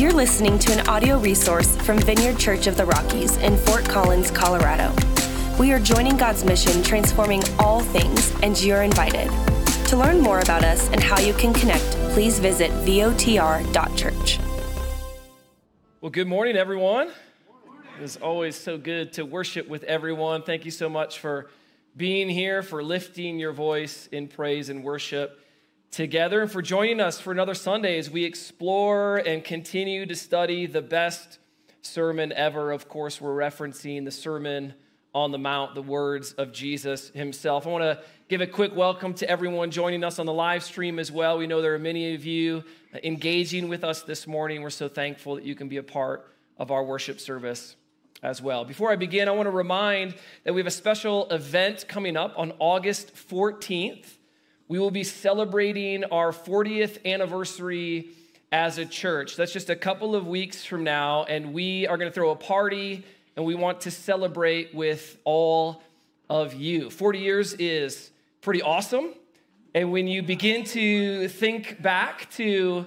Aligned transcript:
You're 0.00 0.14
listening 0.14 0.58
to 0.60 0.72
an 0.72 0.88
audio 0.88 1.18
resource 1.18 1.76
from 1.76 1.98
Vineyard 1.98 2.38
Church 2.38 2.66
of 2.66 2.74
the 2.74 2.86
Rockies 2.86 3.36
in 3.36 3.58
Fort 3.58 3.86
Collins, 3.86 4.30
Colorado. 4.30 4.96
We 5.58 5.72
are 5.72 5.78
joining 5.78 6.16
God's 6.16 6.42
mission, 6.42 6.82
transforming 6.82 7.42
all 7.58 7.80
things, 7.80 8.34
and 8.42 8.58
you're 8.62 8.80
invited. 8.80 9.30
To 9.88 9.98
learn 9.98 10.18
more 10.18 10.40
about 10.40 10.64
us 10.64 10.88
and 10.88 11.02
how 11.02 11.20
you 11.20 11.34
can 11.34 11.52
connect, 11.52 11.84
please 12.14 12.38
visit 12.38 12.70
votr.church. 12.70 14.38
Well, 16.00 16.10
good 16.10 16.28
morning, 16.28 16.56
everyone. 16.56 17.08
It 17.98 18.02
is 18.02 18.16
always 18.16 18.56
so 18.56 18.78
good 18.78 19.12
to 19.12 19.26
worship 19.26 19.68
with 19.68 19.84
everyone. 19.84 20.44
Thank 20.44 20.64
you 20.64 20.70
so 20.70 20.88
much 20.88 21.18
for 21.18 21.50
being 21.94 22.30
here, 22.30 22.62
for 22.62 22.82
lifting 22.82 23.38
your 23.38 23.52
voice 23.52 24.08
in 24.10 24.28
praise 24.28 24.70
and 24.70 24.82
worship 24.82 25.44
together 25.90 26.42
and 26.42 26.50
for 26.50 26.62
joining 26.62 27.00
us 27.00 27.18
for 27.18 27.32
another 27.32 27.54
Sunday 27.54 27.98
as 27.98 28.08
we 28.08 28.24
explore 28.24 29.16
and 29.16 29.42
continue 29.42 30.06
to 30.06 30.14
study 30.14 30.66
the 30.66 30.82
best 30.82 31.38
sermon 31.82 32.32
ever. 32.32 32.70
Of 32.70 32.88
course, 32.88 33.20
we're 33.20 33.34
referencing 33.34 34.04
the 34.04 34.12
Sermon 34.12 34.74
on 35.12 35.32
the 35.32 35.38
Mount, 35.38 35.74
the 35.74 35.82
words 35.82 36.32
of 36.34 36.52
Jesus 36.52 37.08
himself. 37.08 37.66
I 37.66 37.70
want 37.70 37.82
to 37.82 38.00
give 38.28 38.40
a 38.40 38.46
quick 38.46 38.76
welcome 38.76 39.14
to 39.14 39.28
everyone 39.28 39.72
joining 39.72 40.04
us 40.04 40.20
on 40.20 40.26
the 40.26 40.32
live 40.32 40.62
stream 40.62 41.00
as 41.00 41.10
well. 41.10 41.38
We 41.38 41.48
know 41.48 41.60
there 41.60 41.74
are 41.74 41.78
many 41.80 42.14
of 42.14 42.24
you 42.24 42.62
engaging 43.02 43.68
with 43.68 43.82
us 43.82 44.02
this 44.02 44.28
morning. 44.28 44.62
We're 44.62 44.70
so 44.70 44.88
thankful 44.88 45.34
that 45.34 45.44
you 45.44 45.56
can 45.56 45.68
be 45.68 45.78
a 45.78 45.82
part 45.82 46.32
of 46.56 46.70
our 46.70 46.84
worship 46.84 47.18
service 47.18 47.74
as 48.22 48.40
well. 48.40 48.64
Before 48.64 48.92
I 48.92 48.96
begin, 48.96 49.28
I 49.28 49.32
want 49.32 49.48
to 49.48 49.50
remind 49.50 50.14
that 50.44 50.52
we 50.52 50.60
have 50.60 50.68
a 50.68 50.70
special 50.70 51.28
event 51.30 51.86
coming 51.88 52.16
up 52.16 52.34
on 52.36 52.52
August 52.60 53.12
14th 53.12 54.18
we 54.70 54.78
will 54.78 54.92
be 54.92 55.02
celebrating 55.02 56.04
our 56.04 56.30
40th 56.30 57.04
anniversary 57.04 58.10
as 58.52 58.78
a 58.78 58.86
church. 58.86 59.34
That's 59.34 59.52
just 59.52 59.68
a 59.68 59.74
couple 59.74 60.14
of 60.14 60.28
weeks 60.28 60.64
from 60.64 60.84
now, 60.84 61.24
and 61.24 61.52
we 61.52 61.88
are 61.88 61.96
going 61.96 62.08
to 62.08 62.14
throw 62.14 62.30
a 62.30 62.36
party 62.36 63.04
and 63.34 63.44
we 63.44 63.56
want 63.56 63.80
to 63.80 63.90
celebrate 63.90 64.72
with 64.72 65.18
all 65.24 65.82
of 66.28 66.54
you. 66.54 66.88
40 66.88 67.18
years 67.18 67.52
is 67.54 68.12
pretty 68.42 68.62
awesome. 68.62 69.14
And 69.74 69.90
when 69.90 70.06
you 70.06 70.22
begin 70.22 70.62
to 70.66 71.26
think 71.26 71.82
back 71.82 72.30
to 72.34 72.86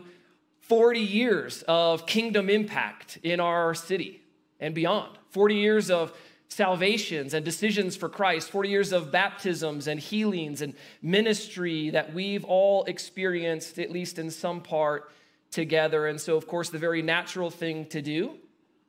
40 0.62 1.02
years 1.02 1.64
of 1.68 2.06
kingdom 2.06 2.50
impact 2.50 3.20
in 3.24 3.42
our 3.42 3.74
city 3.74 4.22
and 4.58 4.74
beyond, 4.74 5.18
40 5.32 5.56
years 5.56 5.92
of 5.92 6.14
salvations 6.54 7.34
and 7.34 7.44
decisions 7.44 7.96
for 7.96 8.10
Christ, 8.10 8.50
40 8.50 8.70
years 8.70 8.92
of 8.92 9.12
baptisms 9.12 9.88
and 9.88 10.00
healings 10.00 10.62
and 10.62 10.74
ministry 11.02 11.90
that 11.90 12.14
we've 12.14 12.46
all 12.46 12.84
experienced, 12.86 13.80
at 13.80 13.92
least 13.92 14.20
in 14.20 14.30
some 14.30 14.62
part, 14.62 15.12
together. 15.52 16.08
And 16.08 16.20
so, 16.20 16.36
of 16.36 16.48
course, 16.48 16.70
the 16.70 16.78
very 16.78 17.02
natural 17.02 17.50
thing 17.50 17.86
to 17.88 18.02
do 18.02 18.36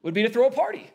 would 0.03 0.15
be 0.15 0.23
to 0.23 0.29
throw 0.29 0.47
a 0.47 0.51
party. 0.51 0.91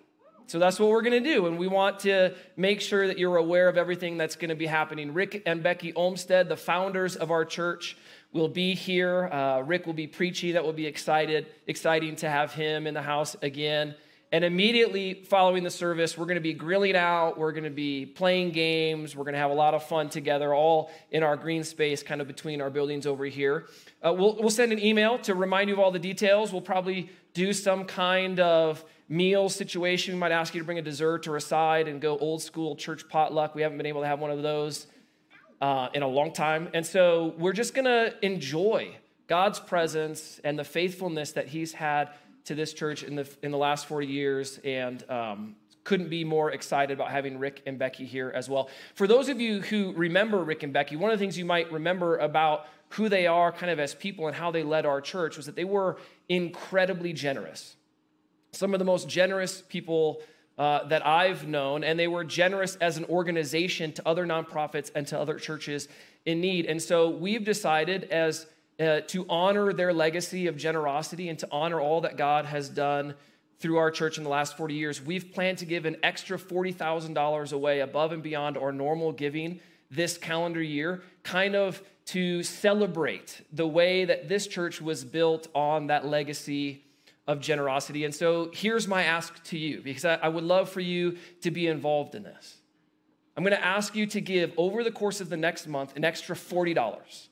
So 0.48 0.58
that's 0.58 0.80
what 0.80 0.90
we're 0.90 1.04
going 1.04 1.24
to 1.24 1.34
do. 1.36 1.46
And 1.46 1.60
we 1.60 1.68
want 1.68 2.00
to 2.00 2.34
make 2.58 2.82
sure 2.82 3.06
that 3.06 3.20
you're 3.20 3.38
aware 3.38 3.70
of 3.70 3.78
everything 3.78 4.18
that's 4.18 4.36
going 4.36 4.50
to 4.50 4.56
be 4.56 4.66
happening. 4.66 5.14
Rick 5.14 5.44
and 5.46 5.62
Becky 5.62 5.94
Olmsted, 5.94 6.50
the 6.50 6.58
founders 6.58 7.16
of 7.16 7.30
our 7.30 7.46
church, 7.46 7.98
will 8.32 8.48
be 8.48 8.74
here. 8.74 9.28
Uh, 9.28 9.62
Rick 9.62 9.86
will 9.86 9.94
be 9.94 10.08
preaching. 10.08 10.54
That 10.54 10.64
will 10.64 10.74
be 10.74 10.88
excited, 10.88 11.48
exciting 11.68 12.16
to 12.18 12.30
have 12.30 12.52
him 12.52 12.88
in 12.88 12.96
the 12.96 13.02
house 13.02 13.36
again. 13.44 13.94
And 14.32 14.44
immediately 14.46 15.24
following 15.24 15.64
the 15.64 15.72
service, 15.72 16.16
we're 16.16 16.26
going 16.26 16.36
to 16.36 16.42
be 16.42 16.54
grilling 16.54 16.96
out, 16.96 17.40
we're 17.40 17.52
going 17.52 17.64
to 17.64 17.72
be 17.72 18.06
playing 18.06 18.52
games, 18.52 19.16
we're 19.16 19.24
going 19.24 19.34
to 19.34 19.40
have 19.40 19.50
a 19.50 19.56
lot 19.56 19.74
of 19.74 19.84
fun 19.84 20.08
together, 20.08 20.54
all 20.54 20.92
in 21.10 21.24
our 21.24 21.36
green 21.36 21.64
space, 21.64 22.04
kind 22.04 22.22
of 22.22 22.28
between 22.28 22.62
our 22.62 22.70
buildings 22.70 23.08
over 23.08 23.26
here. 23.26 23.66
Uh, 24.06 24.14
we'll, 24.14 24.36
we'll 24.36 24.52
send 24.52 24.72
an 24.72 24.78
email 24.78 25.18
to 25.18 25.34
remind 25.34 25.68
you 25.68 25.74
of 25.74 25.80
all 25.80 25.90
the 25.90 25.98
details. 25.98 26.52
We'll 26.52 26.62
probably 26.62 27.10
do 27.34 27.54
some 27.54 27.86
kind 27.86 28.40
of 28.40 28.86
meal 29.08 29.50
situation. 29.50 30.14
We 30.14 30.20
might 30.20 30.32
ask 30.32 30.54
you 30.54 30.62
to 30.62 30.66
bring 30.66 30.78
a 30.78 30.84
dessert 30.84 31.28
or 31.28 31.36
a 31.36 31.42
side 31.42 31.88
and 31.88 32.00
go 32.00 32.16
old 32.20 32.44
school 32.44 32.76
church 32.76 33.10
potluck. 33.10 33.56
We 33.56 33.64
haven't 33.64 33.78
been 33.78 33.88
able 33.88 34.02
to 34.02 34.08
have 34.08 34.20
one 34.20 34.30
of 34.30 34.44
those 34.44 34.86
uh, 35.60 35.90
in 35.96 36.04
a 36.04 36.08
long 36.08 36.34
time. 36.34 36.70
And 36.76 36.86
so 36.86 37.34
we're 37.40 37.54
just 37.54 37.74
going 37.74 37.86
to 37.86 38.14
enjoy 38.24 38.96
God's 39.26 39.60
presence 39.60 40.40
and 40.44 40.58
the 40.58 40.64
faithfulness 40.64 41.32
that 41.32 41.48
He's 41.48 41.74
had 41.74 42.10
to 42.46 42.56
this 42.56 42.74
church 42.74 43.04
in 43.04 43.16
the, 43.16 43.30
in 43.44 43.52
the 43.52 43.58
last 43.58 43.86
40 43.88 44.08
years 44.08 44.60
and 44.64 45.10
um, 45.10 45.56
couldn't 45.84 46.10
be 46.10 46.24
more 46.24 46.52
excited 46.52 46.94
about 46.94 47.12
having 47.12 47.40
Rick 47.40 47.64
and 47.66 47.80
Becky 47.80 48.06
here 48.06 48.32
as 48.36 48.50
well. 48.50 48.70
For 48.96 49.08
those 49.08 49.30
of 49.30 49.42
you 49.42 49.62
who 49.62 49.94
remember 49.94 50.44
Rick 50.44 50.64
and 50.64 50.74
Becky, 50.74 50.96
one 50.96 51.12
of 51.12 51.18
the 51.18 51.24
things 51.24 51.38
you 51.38 51.46
might 51.46 51.72
remember 51.72 52.18
about 52.18 52.68
who 52.90 53.10
they 53.10 53.28
are 53.28 53.52
kind 53.52 53.72
of 53.72 53.80
as 53.80 53.94
people 53.94 54.28
and 54.28 54.36
how 54.36 54.52
they 54.52 54.64
led 54.64 54.86
our 54.86 55.02
church 55.02 55.38
was 55.38 55.46
that 55.46 55.56
they 55.56 55.64
were 55.64 55.98
incredibly 56.28 57.14
generous. 57.14 57.76
Some 58.52 58.74
of 58.74 58.80
the 58.80 58.86
most 58.86 59.08
generous 59.08 59.62
people 59.62 60.22
uh, 60.58 60.84
that 60.88 61.06
I've 61.06 61.48
known, 61.48 61.84
and 61.84 61.98
they 61.98 62.08
were 62.08 62.24
generous 62.24 62.76
as 62.78 62.98
an 62.98 63.06
organization 63.06 63.94
to 63.94 64.08
other 64.08 64.26
nonprofits 64.26 64.92
and 64.94 65.08
to 65.08 65.20
other 65.20 65.40
churches 65.40 65.88
in 66.26 66.42
need. 66.42 66.66
And 66.66 66.82
so 66.82 67.10
we've 67.10 67.46
decided 67.46 68.06
as 68.06 68.48
uh, 68.80 69.02
to 69.08 69.26
honor 69.30 69.74
their 69.74 69.94
legacy 69.94 70.48
of 70.48 70.56
generosity 70.56 71.30
and 71.30 71.38
to 71.40 71.48
honor 71.52 71.80
all 71.80 72.02
that 72.02 72.18
God 72.18 72.46
has 72.46 72.70
done 72.70 73.14
through 73.60 73.78
our 73.78 73.92
church 73.92 74.18
in 74.18 74.24
the 74.24 74.30
last 74.30 74.56
40 74.56 74.74
years, 74.74 75.02
we've 75.02 75.34
planned 75.34 75.58
to 75.58 75.66
give 75.66 75.86
an 75.86 75.98
extra 76.02 76.38
$40,000 76.38 77.54
away 77.54 77.82
above 77.82 78.14
and 78.14 78.24
beyond 78.24 78.58
our 78.58 78.72
normal 78.72 79.12
giving 79.12 79.60
this 79.92 80.18
calendar 80.18 80.62
year, 80.62 81.02
kind 81.24 81.56
of 81.56 81.82
to 82.06 82.42
celebrate 82.42 83.42
the 83.52 83.68
way 83.68 84.06
that 84.06 84.30
this 84.30 84.48
church 84.48 84.82
was 84.82 85.04
built 85.04 85.48
on 85.54 85.88
that 85.88 86.06
legacy 86.06 86.84
of 87.28 87.40
generosity. 87.42 88.06
And 88.06 88.16
so 88.16 88.50
here's 88.54 88.88
my 88.88 89.04
ask 89.04 89.44
to 89.46 89.58
you, 89.58 89.82
because 89.82 90.06
I, 90.06 90.16
I 90.16 90.30
would 90.30 90.44
love 90.44 90.70
for 90.70 90.80
you 90.80 91.18
to 91.42 91.52
be 91.52 91.68
involved 91.68 92.16
in 92.16 92.24
this. 92.24 92.58
I'm 93.36 93.44
gonna 93.44 93.58
ask 93.58 93.96
you 93.96 94.06
to 94.08 94.22
give 94.22 94.54
over 94.58 94.84
the 94.84 94.92
course 94.92 95.22
of 95.22 95.30
the 95.30 95.38
next 95.38 95.68
month 95.68 95.96
an 95.96 96.04
extra 96.04 96.36
$40 96.36 97.29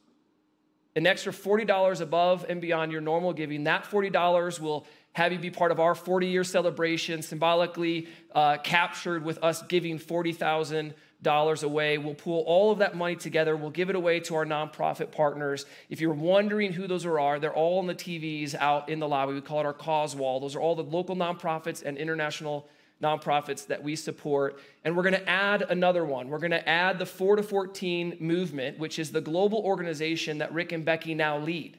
an 0.98 1.06
extra 1.06 1.32
$40 1.32 2.02
above 2.02 2.44
and 2.50 2.60
beyond 2.60 2.92
your 2.92 3.02
normal 3.02 3.32
giving. 3.32 3.66
That 3.66 3.84
$40 3.84 4.60
will 4.60 4.88
have 5.14 5.32
you 5.32 5.38
be 5.38 5.52
part 5.52 5.72
of 5.72 5.80
our 5.80 5.94
40 5.94 6.26
year 6.26 6.44
celebration, 6.44 7.22
symbolically 7.22 8.08
uh, 8.34 8.58
captured 8.58 9.24
with 9.24 9.38
us 9.44 9.62
giving 9.62 10.00
$40,000 10.00 11.64
away. 11.64 11.98
We'll 12.00 12.16
pool 12.16 12.44
all 12.48 12.72
of 12.72 12.80
that 12.80 12.96
money 12.96 13.16
together. 13.16 13.56
We'll 13.56 13.70
give 13.70 13.92
it 13.92 13.96
away 13.96 14.22
to 14.22 14.36
our 14.36 14.46
nonprofit 14.46 15.12
partners. 15.12 15.68
If 15.88 16.02
you're 16.02 16.16
wondering 16.16 16.74
who 16.74 16.88
those 16.88 17.06
are, 17.06 17.40
they're 17.40 17.54
all 17.54 17.78
on 17.78 17.86
the 17.86 17.96
TVs 17.96 18.56
out 18.56 18.90
in 18.90 18.98
the 19.00 19.08
lobby. 19.08 19.34
We 19.34 19.42
call 19.42 19.60
it 19.60 19.68
our 19.68 19.74
cause 19.74 20.16
wall. 20.16 20.40
Those 20.40 20.56
are 20.56 20.62
all 20.62 20.76
the 20.76 20.84
local 20.84 21.16
nonprofits 21.16 21.84
and 21.84 21.96
international 22.00 22.68
nonprofits 23.02 23.68
that 23.68 23.84
we 23.84 23.96
support. 23.96 24.60
And 24.84 24.96
we're 24.96 25.04
going 25.04 25.14
to 25.14 25.30
add 25.30 25.64
another 25.64 26.04
one. 26.04 26.30
We're 26.30 26.40
going 26.40 26.52
to 26.52 26.68
add 26.68 27.00
the 27.00 27.06
4 27.06 27.38
to 27.38 27.44
14 27.44 28.18
movement, 28.20 28.80
which 28.80 29.00
is 29.00 29.12
the 29.12 29.22
global 29.22 29.60
organization 29.60 30.40
that 30.40 30.54
Rick 30.54 30.72
and 30.72 30.84
Becky 30.84 31.14
now 31.14 31.38
lead, 31.38 31.78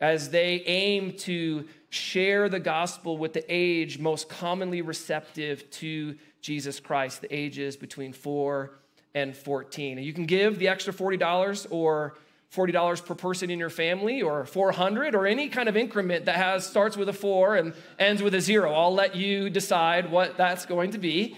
as 0.00 0.30
they 0.30 0.62
aim 0.66 1.12
to 1.18 1.66
share 1.90 2.48
the 2.48 2.60
gospel 2.60 3.18
with 3.18 3.32
the 3.32 3.44
age 3.48 3.98
most 3.98 4.28
commonly 4.28 4.82
receptive 4.82 5.68
to 5.70 6.14
Jesus 6.40 6.78
Christ, 6.78 7.22
the 7.22 7.34
ages 7.34 7.76
between 7.76 8.12
4 8.12 8.78
and 9.14 9.36
14. 9.36 9.98
And 9.98 10.06
you 10.06 10.12
can 10.12 10.26
give 10.26 10.58
the 10.58 10.68
extra 10.68 10.92
$40 10.92 11.66
or 11.70 12.16
$40 12.54 13.04
per 13.04 13.14
person 13.14 13.50
in 13.50 13.58
your 13.58 13.70
family 13.70 14.22
or 14.22 14.46
400 14.46 15.14
or 15.14 15.26
any 15.26 15.48
kind 15.48 15.68
of 15.68 15.76
increment 15.76 16.24
that 16.24 16.36
has 16.36 16.66
starts 16.66 16.96
with 16.96 17.08
a 17.08 17.12
4 17.12 17.56
and 17.56 17.74
ends 17.98 18.22
with 18.22 18.34
a 18.34 18.40
0. 18.40 18.72
I'll 18.72 18.94
let 18.94 19.14
you 19.14 19.50
decide 19.50 20.10
what 20.10 20.36
that's 20.36 20.64
going 20.64 20.92
to 20.92 20.98
be. 20.98 21.36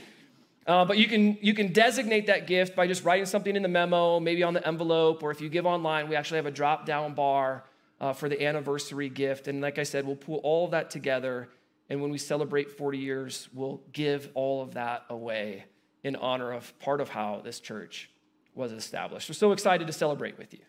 Uh, 0.67 0.85
but 0.85 0.99
you 0.99 1.09
can 1.09 1.37
you 1.41 1.53
can 1.53 1.73
designate 1.73 2.27
that 2.27 2.47
gift 2.47 2.77
by 2.77 2.87
just 2.87 3.03
writing 3.03 3.27
something 3.27 3.57
in 3.57 3.63
the 3.63 3.69
memo, 3.69 4.21
maybe 4.21 4.45
on 4.45 4.55
the 4.55 4.65
envelope, 4.67 5.23
or 5.23 5.31
if 5.33 5.41
you 5.41 5.49
give 5.49 5.67
online, 5.67 6.09
we 6.09 6.15
actually 6.15 6.37
have 6.37 6.47
a 6.47 6.51
drop 6.51 6.87
down 6.87 7.15
bar 7.15 7.65
uh, 8.01 8.13
for 8.13 8.29
the 8.29 8.41
anniversary 8.45 9.09
gift. 9.09 9.49
And 9.49 9.61
like 9.61 9.79
I 9.79 9.83
said, 9.83 10.07
we'll 10.07 10.17
pull 10.17 10.37
all 10.45 10.67
of 10.67 10.71
that 10.71 10.91
together, 10.91 11.49
and 11.89 12.01
when 12.01 12.11
we 12.11 12.19
celebrate 12.19 12.71
40 12.71 12.99
years, 12.99 13.49
we'll 13.53 13.81
give 13.93 14.29
all 14.35 14.63
of 14.63 14.75
that 14.75 15.07
away 15.09 15.65
in 16.05 16.15
honor 16.15 16.53
of 16.53 16.79
part 16.79 17.01
of 17.01 17.09
how 17.09 17.41
this 17.43 17.59
church 17.59 18.11
was 18.55 18.71
established. 18.71 19.29
We're 19.29 19.35
so 19.35 19.53
excited 19.53 19.87
to 19.87 19.93
celebrate 19.93 20.39
with 20.39 20.53
you. 20.53 20.61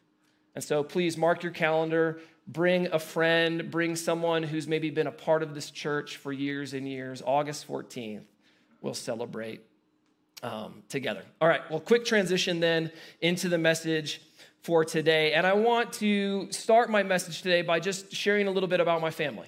And 0.55 0.63
so 0.63 0.83
please 0.83 1.17
mark 1.17 1.43
your 1.43 1.51
calendar, 1.51 2.19
bring 2.47 2.87
a 2.87 2.99
friend, 2.99 3.71
bring 3.71 3.95
someone 3.95 4.43
who's 4.43 4.67
maybe 4.67 4.89
been 4.89 5.07
a 5.07 5.11
part 5.11 5.43
of 5.43 5.53
this 5.53 5.71
church 5.71 6.17
for 6.17 6.33
years 6.33 6.73
and 6.73 6.87
years. 6.87 7.21
August 7.25 7.67
14th, 7.67 8.23
we'll 8.81 8.93
celebrate 8.93 9.61
um, 10.43 10.83
together. 10.89 11.23
All 11.39 11.47
right, 11.47 11.61
well, 11.69 11.79
quick 11.79 12.05
transition 12.05 12.59
then 12.59 12.91
into 13.21 13.47
the 13.47 13.57
message 13.57 14.21
for 14.61 14.85
today. 14.85 15.33
And 15.33 15.45
I 15.45 15.53
want 15.53 15.93
to 15.93 16.51
start 16.51 16.89
my 16.89 17.03
message 17.03 17.41
today 17.41 17.61
by 17.61 17.79
just 17.79 18.13
sharing 18.13 18.47
a 18.47 18.51
little 18.51 18.69
bit 18.69 18.79
about 18.79 19.01
my 19.01 19.11
family. 19.11 19.47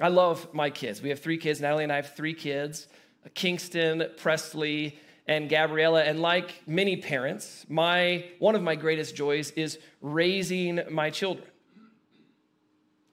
I 0.00 0.08
love 0.08 0.52
my 0.52 0.70
kids. 0.70 1.00
We 1.00 1.08
have 1.10 1.20
three 1.20 1.38
kids. 1.38 1.60
Natalie 1.60 1.84
and 1.84 1.92
I 1.92 1.96
have 1.96 2.14
three 2.14 2.34
kids 2.34 2.86
Kingston, 3.34 4.04
Presley, 4.18 4.96
and 5.26 5.48
Gabriella. 5.48 6.02
And 6.04 6.20
like 6.20 6.62
many 6.66 6.96
parents, 6.96 7.66
my 7.68 8.26
one 8.38 8.54
of 8.54 8.62
my 8.62 8.76
greatest 8.76 9.16
joys 9.16 9.50
is 9.52 9.78
raising 10.00 10.80
my 10.90 11.10
children. 11.10 11.48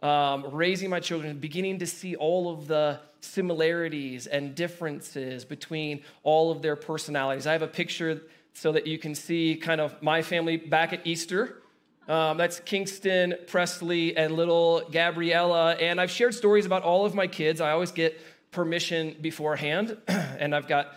um, 0.01 0.45
raising 0.51 0.89
my 0.89 0.99
children, 0.99 1.39
beginning 1.39 1.79
to 1.79 1.87
see 1.87 2.15
all 2.17 2.51
of 2.51 2.67
the 2.67 2.99
similarities 3.21 4.27
and 4.27 4.53
differences 4.53 5.45
between 5.45 6.03
all 6.23 6.51
of 6.51 6.61
their 6.61 6.75
personalities. 6.75 7.47
I 7.47 7.53
have 7.53 7.61
a 7.61 7.67
picture 7.67 8.21
so 8.53 8.73
that 8.73 8.85
you 8.85 8.99
can 8.99 9.15
see 9.15 9.55
kind 9.55 9.79
of 9.79 10.01
my 10.03 10.21
family 10.21 10.57
back 10.57 10.91
at 10.91 11.07
Easter. 11.07 11.61
Um, 12.07 12.37
that's 12.37 12.59
Kingston, 12.59 13.35
Presley, 13.47 14.15
and 14.17 14.35
little 14.35 14.81
Gabriella. 14.91 15.75
And 15.75 16.01
I've 16.01 16.11
shared 16.11 16.33
stories 16.33 16.65
about 16.65 16.83
all 16.83 17.05
of 17.05 17.15
my 17.15 17.27
kids. 17.27 17.61
I 17.61 17.71
always 17.71 17.93
get 17.93 18.19
permission 18.51 19.15
beforehand, 19.21 19.97
and 20.07 20.53
I've 20.53 20.67
got 20.67 20.93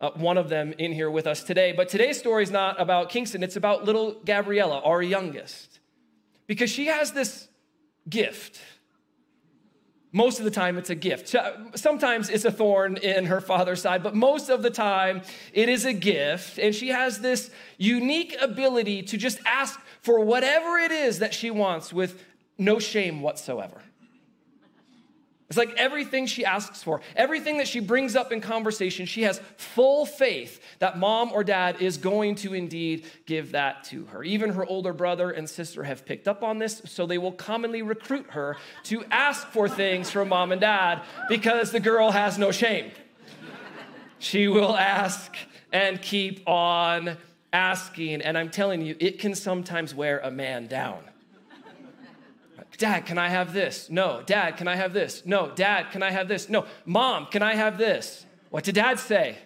uh, 0.00 0.10
one 0.12 0.38
of 0.38 0.48
them 0.48 0.72
in 0.78 0.92
here 0.92 1.10
with 1.10 1.26
us 1.26 1.42
today. 1.42 1.72
But 1.72 1.88
today's 1.88 2.18
story 2.18 2.42
is 2.42 2.50
not 2.50 2.80
about 2.80 3.10
Kingston, 3.10 3.42
it's 3.42 3.56
about 3.56 3.84
little 3.84 4.20
Gabriella, 4.24 4.80
our 4.80 5.02
youngest, 5.02 5.80
because 6.46 6.70
she 6.70 6.86
has 6.86 7.12
this 7.12 7.48
gift. 8.08 8.60
Most 10.12 10.40
of 10.40 10.44
the 10.44 10.50
time, 10.50 10.76
it's 10.76 10.90
a 10.90 10.96
gift. 10.96 11.36
Sometimes 11.76 12.30
it's 12.30 12.44
a 12.44 12.50
thorn 12.50 12.96
in 12.96 13.26
her 13.26 13.40
father's 13.40 13.80
side, 13.80 14.02
but 14.02 14.16
most 14.16 14.48
of 14.48 14.62
the 14.62 14.70
time, 14.70 15.22
it 15.52 15.68
is 15.68 15.84
a 15.84 15.92
gift. 15.92 16.58
And 16.58 16.74
she 16.74 16.88
has 16.88 17.20
this 17.20 17.48
unique 17.78 18.34
ability 18.40 19.04
to 19.04 19.16
just 19.16 19.38
ask 19.46 19.78
for 20.02 20.18
whatever 20.24 20.78
it 20.78 20.90
is 20.90 21.20
that 21.20 21.32
she 21.32 21.48
wants 21.52 21.92
with 21.92 22.24
no 22.58 22.80
shame 22.80 23.22
whatsoever. 23.22 23.82
It's 25.50 25.58
like 25.58 25.74
everything 25.76 26.26
she 26.26 26.44
asks 26.44 26.80
for, 26.80 27.00
everything 27.16 27.58
that 27.58 27.66
she 27.66 27.80
brings 27.80 28.14
up 28.14 28.30
in 28.30 28.40
conversation, 28.40 29.04
she 29.04 29.22
has 29.22 29.40
full 29.56 30.06
faith 30.06 30.60
that 30.78 30.96
mom 30.96 31.32
or 31.32 31.42
dad 31.42 31.82
is 31.82 31.96
going 31.96 32.36
to 32.36 32.54
indeed 32.54 33.04
give 33.26 33.50
that 33.50 33.82
to 33.86 34.04
her. 34.06 34.22
Even 34.22 34.52
her 34.52 34.64
older 34.64 34.92
brother 34.92 35.28
and 35.32 35.50
sister 35.50 35.82
have 35.82 36.06
picked 36.06 36.28
up 36.28 36.44
on 36.44 36.58
this, 36.58 36.82
so 36.84 37.04
they 37.04 37.18
will 37.18 37.32
commonly 37.32 37.82
recruit 37.82 38.26
her 38.30 38.58
to 38.84 39.04
ask 39.10 39.48
for 39.48 39.68
things 39.68 40.08
from 40.08 40.28
mom 40.28 40.52
and 40.52 40.60
dad 40.60 41.02
because 41.28 41.72
the 41.72 41.80
girl 41.80 42.12
has 42.12 42.38
no 42.38 42.52
shame. 42.52 42.92
She 44.20 44.46
will 44.46 44.76
ask 44.76 45.34
and 45.72 46.00
keep 46.00 46.48
on 46.48 47.16
asking, 47.52 48.22
and 48.22 48.38
I'm 48.38 48.50
telling 48.50 48.82
you, 48.82 48.94
it 49.00 49.18
can 49.18 49.34
sometimes 49.34 49.96
wear 49.96 50.20
a 50.20 50.30
man 50.30 50.68
down. 50.68 51.09
Dad, 52.80 53.04
can 53.04 53.18
I 53.18 53.28
have 53.28 53.52
this? 53.52 53.90
No. 53.90 54.22
Dad, 54.24 54.56
can 54.56 54.66
I 54.66 54.74
have 54.74 54.94
this? 54.94 55.22
No. 55.26 55.52
Dad, 55.54 55.90
can 55.92 56.02
I 56.02 56.10
have 56.10 56.28
this? 56.28 56.48
No. 56.48 56.64
Mom, 56.86 57.26
can 57.26 57.42
I 57.42 57.54
have 57.54 57.76
this? 57.76 58.24
What 58.48 58.64
did 58.64 58.74
dad 58.74 58.98
say? 58.98 59.36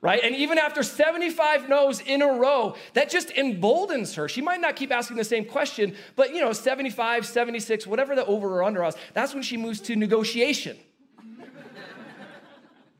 Right? 0.00 0.20
And 0.24 0.34
even 0.34 0.56
after 0.56 0.82
75 0.82 1.68
no's 1.68 2.00
in 2.00 2.22
a 2.22 2.26
row, 2.26 2.74
that 2.94 3.10
just 3.10 3.30
emboldens 3.32 4.14
her. 4.14 4.30
She 4.30 4.40
might 4.40 4.62
not 4.62 4.76
keep 4.76 4.92
asking 4.92 5.18
the 5.18 5.24
same 5.24 5.44
question, 5.44 5.94
but 6.16 6.34
you 6.34 6.40
know, 6.40 6.54
75, 6.54 7.26
76, 7.26 7.86
whatever 7.86 8.14
the 8.14 8.24
over 8.24 8.48
or 8.48 8.64
under 8.64 8.80
was, 8.80 8.96
that's 9.12 9.34
when 9.34 9.42
she 9.42 9.58
moves 9.58 9.80
to 9.82 9.94
negotiation. 9.94 10.78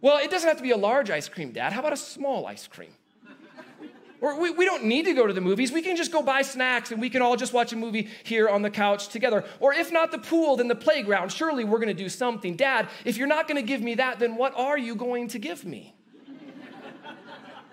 well, 0.03 0.19
it 0.19 0.31
doesn't 0.31 0.47
have 0.47 0.59
to 0.59 0.63
be 0.63 0.73
a 0.73 0.77
large 0.77 1.09
ice 1.09 1.29
cream, 1.29 1.53
Dad. 1.53 1.73
How 1.73 1.81
about 1.81 1.95
a 1.95 1.97
small 1.97 2.47
ice 2.47 2.67
cream? 2.67 2.93
Or 4.25 4.41
we, 4.41 4.49
we 4.49 4.65
don't 4.65 4.85
need 4.85 5.05
to 5.05 5.13
go 5.13 5.27
to 5.27 5.35
the 5.35 5.43
movies. 5.43 5.71
We 5.71 5.83
can 5.83 5.97
just 5.97 6.11
go 6.11 6.23
buy 6.23 6.41
snacks 6.41 6.91
and 6.91 6.99
we 6.99 7.11
can 7.11 7.21
all 7.21 7.37
just 7.37 7.53
watch 7.53 7.75
a 7.75 7.77
movie 7.77 8.09
here 8.23 8.49
on 8.49 8.63
the 8.63 8.71
couch 8.71 9.09
together. 9.09 9.45
Or 9.61 9.75
if 9.75 9.93
not 9.93 10.13
the 10.13 10.19
pool, 10.19 10.57
then 10.57 10.67
the 10.67 10.75
playground. 10.75 11.31
Surely 11.31 11.63
we're 11.63 11.77
going 11.77 11.95
to 11.95 12.03
do 12.03 12.09
something. 12.09 12.57
Dad, 12.57 12.89
if 13.05 13.19
you're 13.19 13.27
not 13.27 13.47
going 13.47 13.61
to 13.61 13.67
give 13.67 13.83
me 13.83 13.97
that, 13.97 14.21
then 14.21 14.37
what 14.37 14.55
are 14.57 14.79
you 14.79 14.95
going 14.95 15.29
to 15.29 15.39
give 15.39 15.67
me? 15.67 15.95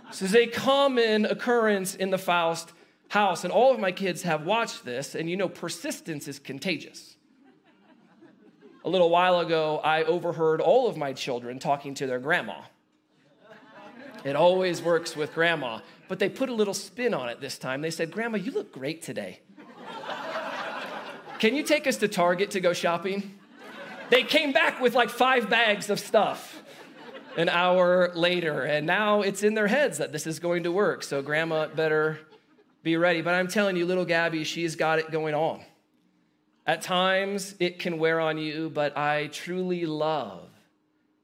this 0.09 0.21
is 0.21 0.36
a 0.36 0.45
common 0.45 1.24
occurrence 1.24 1.95
in 1.95 2.09
the 2.09 2.18
Faust 2.18 2.74
house. 3.07 3.45
And 3.45 3.53
all 3.53 3.74
of 3.74 3.80
my 3.80 3.94
kids 3.94 4.24
have 4.24 4.45
watched 4.45 4.83
this, 4.83 5.15
and 5.15 5.30
you 5.30 5.38
know, 5.38 5.48
persistence 5.48 6.27
is 6.27 6.38
contagious. 6.38 7.15
A 8.83 8.89
little 8.89 9.09
while 9.09 9.39
ago, 9.39 9.80
I 9.86 10.03
overheard 10.03 10.59
all 10.59 10.89
of 10.89 10.98
my 10.98 11.13
children 11.13 11.59
talking 11.59 11.94
to 11.94 12.07
their 12.07 12.19
grandma. 12.19 12.59
It 14.24 14.36
always 14.36 14.81
works 14.81 15.15
with 15.15 15.33
grandma 15.33 15.80
but 16.11 16.19
they 16.19 16.27
put 16.27 16.49
a 16.49 16.53
little 16.53 16.73
spin 16.73 17.13
on 17.13 17.29
it 17.29 17.39
this 17.39 17.57
time. 17.57 17.79
They 17.79 17.89
said, 17.89 18.11
Grandma, 18.11 18.37
you 18.37 18.51
look 18.51 18.73
great 18.73 19.01
today. 19.01 19.39
Can 21.39 21.55
you 21.55 21.63
take 21.63 21.87
us 21.87 21.95
to 21.99 22.09
Target 22.09 22.51
to 22.51 22.59
go 22.59 22.73
shopping? 22.73 23.39
They 24.09 24.23
came 24.23 24.51
back 24.51 24.81
with 24.81 24.93
like 24.93 25.09
five 25.09 25.49
bags 25.49 25.89
of 25.89 26.01
stuff 26.01 26.63
an 27.37 27.47
hour 27.47 28.11
later, 28.13 28.63
and 28.63 28.85
now 28.85 29.21
it's 29.21 29.41
in 29.41 29.53
their 29.53 29.67
heads 29.67 29.99
that 29.99 30.11
this 30.11 30.27
is 30.27 30.39
going 30.39 30.63
to 30.63 30.71
work. 30.73 31.01
So, 31.03 31.21
Grandma 31.21 31.67
better 31.67 32.19
be 32.83 32.97
ready. 32.97 33.21
But 33.21 33.35
I'm 33.35 33.47
telling 33.47 33.77
you, 33.77 33.85
little 33.85 34.03
Gabby, 34.03 34.43
she's 34.43 34.75
got 34.75 34.99
it 34.99 35.11
going 35.11 35.33
on. 35.33 35.63
At 36.67 36.81
times, 36.81 37.55
it 37.57 37.79
can 37.79 37.97
wear 37.99 38.19
on 38.19 38.37
you, 38.37 38.69
but 38.69 38.97
I 38.97 39.27
truly 39.27 39.85
love 39.85 40.50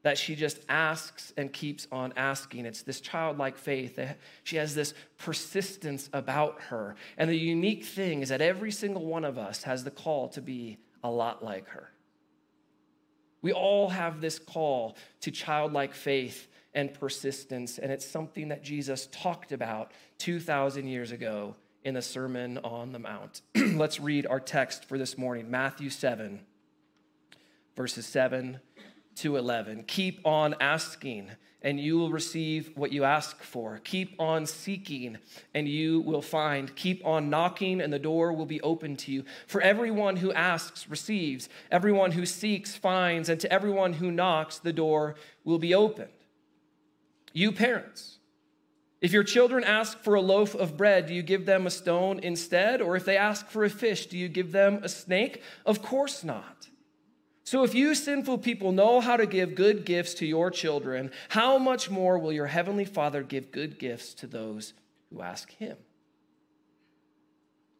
that 0.04 0.18
she 0.18 0.36
just 0.36 0.60
asks 0.70 1.34
and 1.38 1.52
keeps 1.52 1.88
on 1.92 2.14
asking. 2.16 2.66
It's 2.66 2.84
this 2.84 3.02
childlike 3.02 3.58
faith. 3.58 3.96
That 3.96 4.18
she 4.44 4.58
has 4.58 4.76
this 4.76 4.94
persistence 5.18 6.10
about 6.14 6.62
her. 6.70 6.96
And 7.18 7.30
the 7.30 7.38
unique 7.38 7.84
thing 7.84 8.22
is 8.22 8.30
that 8.30 8.42
every 8.42 8.72
single 8.72 9.06
one 9.06 9.26
of 9.26 9.38
us 9.38 9.64
has 9.64 9.84
the 9.84 9.92
call 9.92 10.30
to 10.30 10.42
be 10.42 10.78
a 11.04 11.10
lot 11.10 11.44
like 11.44 11.68
her. 11.70 11.92
We 13.42 13.54
all 13.54 13.90
have 13.90 14.22
this 14.22 14.40
call 14.40 14.98
to 15.22 15.32
childlike 15.32 15.94
faith 15.94 16.48
and 16.74 16.94
persistence, 16.94 17.78
and 17.78 17.92
it's 17.92 18.06
something 18.06 18.50
that 18.50 18.64
Jesus 18.64 19.08
talked 19.12 19.52
about 19.52 19.92
2,000 20.20 20.88
years 20.88 21.12
ago 21.12 21.56
in 21.84 21.94
the 21.94 22.02
Sermon 22.02 22.58
on 22.60 22.92
the 22.92 23.00
Mount. 23.00 23.42
Let's 23.56 24.00
read 24.00 24.28
our 24.28 24.40
text 24.40 24.86
for 24.86 24.98
this 24.98 25.18
morning 25.18 25.50
Matthew 25.50 25.90
7, 25.90 26.42
verses 27.76 28.06
7 28.06 28.60
to 29.18 29.38
11. 29.38 29.84
Keep 29.84 30.26
on 30.26 30.56
asking, 30.60 31.30
and 31.62 31.80
you 31.80 31.98
will 31.98 32.12
receive 32.12 32.72
what 32.76 32.92
you 32.92 33.04
ask 33.04 33.42
for. 33.42 33.80
Keep 33.84 34.20
on 34.20 34.46
seeking, 34.46 35.18
and 35.54 35.68
you 35.68 36.02
will 36.02 36.22
find. 36.22 36.76
Keep 36.76 37.06
on 37.06 37.30
knocking, 37.30 37.82
and 37.82 37.92
the 37.92 38.00
door 38.00 38.34
will 38.34 38.46
be 38.46 38.62
open 38.62 38.96
to 38.98 39.12
you. 39.12 39.24
For 39.48 39.62
everyone 39.62 40.18
who 40.18 40.32
asks 40.34 40.90
receives, 40.90 41.50
everyone 41.72 42.12
who 42.12 42.26
seeks 42.26 42.76
finds, 42.76 43.30
and 43.30 43.40
to 43.42 43.52
everyone 43.52 43.94
who 43.94 44.12
knocks, 44.12 44.60
the 44.60 44.74
door 44.74 45.16
will 45.44 45.60
be 45.60 45.74
opened. 45.74 46.10
You 47.34 47.52
parents, 47.52 48.18
if 49.02 49.12
your 49.12 49.24
children 49.24 49.64
ask 49.64 50.00
for 50.00 50.16
a 50.16 50.22
loaf 50.22 50.56
of 50.56 50.76
bread, 50.76 51.06
do 51.06 51.14
you 51.14 51.22
give 51.22 51.46
them 51.46 51.68
a 51.68 51.72
stone 51.72 52.20
instead? 52.20 52.82
Or 52.82 52.96
if 52.96 53.06
they 53.06 53.18
ask 53.18 53.48
for 53.48 53.64
a 53.64 53.70
fish, 53.70 54.08
do 54.08 54.18
you 54.18 54.28
give 54.28 54.52
them 54.52 54.80
a 54.84 54.90
snake? 54.90 55.44
Of 55.66 55.82
course 55.82 56.24
not. 56.24 56.68
So, 57.48 57.64
if 57.64 57.74
you 57.74 57.96
sinful 57.96 58.40
people 58.40 58.74
know 58.74 59.00
how 59.00 59.16
to 59.16 59.26
give 59.26 59.56
good 59.56 59.86
gifts 59.86 60.16
to 60.16 60.26
your 60.26 60.52
children, 60.52 61.12
how 61.30 61.58
much 61.58 61.90
more 61.90 62.20
will 62.20 62.34
your 62.34 62.48
heavenly 62.48 62.84
Father 62.84 63.24
give 63.24 63.54
good 63.54 63.80
gifts 63.80 64.14
to 64.16 64.28
those 64.28 64.74
who 65.10 65.22
ask 65.22 65.50
him? 65.54 65.78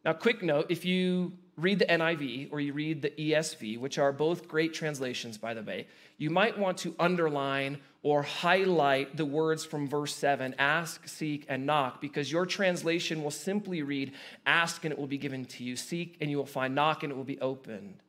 Now, 0.06 0.14
quick 0.14 0.42
note 0.42 0.70
if 0.70 0.86
you 0.86 1.34
read 1.58 1.80
the 1.80 1.84
NIV 1.84 2.50
or 2.50 2.60
you 2.60 2.72
read 2.72 3.02
the 3.02 3.10
ESV, 3.10 3.78
which 3.78 3.98
are 3.98 4.10
both 4.10 4.48
great 4.48 4.72
translations, 4.72 5.36
by 5.36 5.52
the 5.52 5.62
way, 5.62 5.86
you 6.16 6.30
might 6.30 6.58
want 6.58 6.78
to 6.78 6.94
underline 6.98 7.76
or 8.02 8.22
highlight 8.22 9.18
the 9.18 9.26
words 9.26 9.66
from 9.66 9.86
verse 9.86 10.14
7 10.14 10.54
ask, 10.58 11.06
seek, 11.06 11.44
and 11.46 11.66
knock, 11.66 12.00
because 12.00 12.32
your 12.32 12.46
translation 12.46 13.22
will 13.22 13.30
simply 13.30 13.82
read 13.82 14.12
ask 14.46 14.86
and 14.86 14.92
it 14.92 14.98
will 14.98 15.06
be 15.06 15.18
given 15.18 15.44
to 15.44 15.62
you, 15.62 15.76
seek 15.76 16.16
and 16.22 16.30
you 16.30 16.38
will 16.38 16.46
find, 16.46 16.74
knock 16.74 17.02
and 17.02 17.12
it 17.12 17.16
will 17.16 17.22
be 17.22 17.38
opened. 17.40 18.02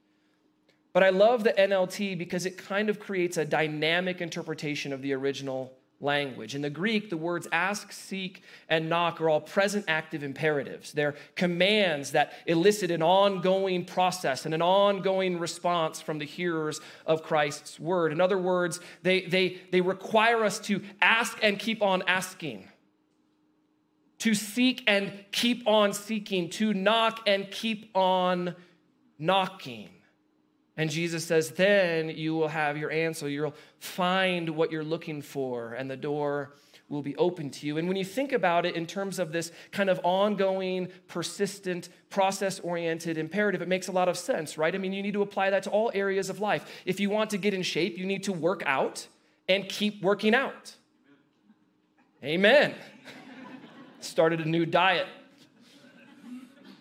But 0.92 1.04
I 1.04 1.10
love 1.10 1.44
the 1.44 1.54
NLT 1.54 2.18
because 2.18 2.46
it 2.46 2.58
kind 2.58 2.90
of 2.90 3.00
creates 3.00 3.38
a 3.38 3.46
dynamic 3.46 4.22
interpretation 4.22 4.92
of 4.92 5.02
the 5.02 5.14
original 5.14 5.74
language. 6.02 6.56
In 6.56 6.62
the 6.62 6.70
Greek, 6.70 7.10
the 7.10 7.18
words 7.18 7.48
ask, 7.52 7.92
seek, 7.92 8.42
and 8.70 8.90
knock 8.90 9.20
are 9.20 9.30
all 9.30 9.42
present 9.42 9.86
active 9.88 10.24
imperatives. 10.24 10.94
They're 10.94 11.16
commands 11.36 12.12
that 12.12 12.34
elicit 12.46 12.90
an 12.90 13.04
ongoing 13.04 13.86
process 13.86 14.46
and 14.46 14.54
an 14.54 14.62
ongoing 14.62 15.40
response 15.40 16.02
from 16.02 16.20
the 16.20 16.26
hearers 16.26 16.80
of 17.06 17.22
Christ's 17.22 17.80
word. 17.80 18.12
In 18.12 18.22
other 18.22 18.38
words, 18.38 18.80
they, 19.04 19.22
they, 19.22 19.60
they 19.72 19.82
require 19.82 20.44
us 20.46 20.60
to 20.62 20.82
ask 21.02 21.38
and 21.44 21.60
keep 21.60 21.82
on 21.82 22.02
asking, 22.08 22.68
to 24.20 24.34
seek 24.34 24.84
and 24.88 25.12
keep 25.32 25.68
on 25.68 25.94
seeking, 25.94 26.50
to 26.52 26.74
knock 26.74 27.22
and 27.28 27.52
keep 27.52 27.96
on 27.96 28.56
knocking. 29.18 29.90
And 30.80 30.90
Jesus 30.90 31.26
says, 31.26 31.50
then 31.52 32.08
you 32.08 32.34
will 32.36 32.48
have 32.48 32.78
your 32.78 32.90
answer. 32.90 33.28
You'll 33.28 33.54
find 33.80 34.52
what 34.52 34.72
you're 34.72 34.82
looking 34.82 35.22
for, 35.22 35.74
and 35.74 35.92
the 35.92 35.98
door 35.98 36.54
will 36.88 37.02
be 37.02 37.18
open 37.18 37.50
to 37.50 37.68
you. 37.68 37.78
And 37.78 37.90
when 37.90 37.98
you 37.98 38.06
think 38.06 38.32
about 38.32 38.66
it 38.66 38.78
in 38.78 38.86
terms 38.86 39.20
of 39.20 39.34
this 39.34 39.52
kind 39.74 39.90
of 39.90 40.00
ongoing, 40.06 40.88
persistent, 41.10 41.90
process 42.10 42.62
oriented 42.62 43.18
imperative, 43.18 43.62
it 43.62 43.68
makes 43.68 43.90
a 43.90 43.92
lot 43.92 44.08
of 44.08 44.18
sense, 44.18 44.58
right? 44.58 44.74
I 44.74 44.78
mean, 44.78 44.94
you 44.94 45.04
need 45.04 45.16
to 45.16 45.22
apply 45.22 45.50
that 45.50 45.64
to 45.64 45.70
all 45.70 45.92
areas 45.94 46.30
of 46.30 46.40
life. 46.40 46.66
If 46.86 47.02
you 47.02 47.10
want 47.10 47.32
to 47.32 47.38
get 47.38 47.54
in 47.54 47.62
shape, 47.62 47.98
you 47.98 48.06
need 48.06 48.24
to 48.24 48.32
work 48.32 48.64
out 48.66 49.06
and 49.50 49.68
keep 49.68 50.02
working 50.02 50.34
out. 50.34 50.76
Amen. 52.24 52.74
Started 54.00 54.40
a 54.40 54.46
new 54.46 54.66
diet. 54.66 55.08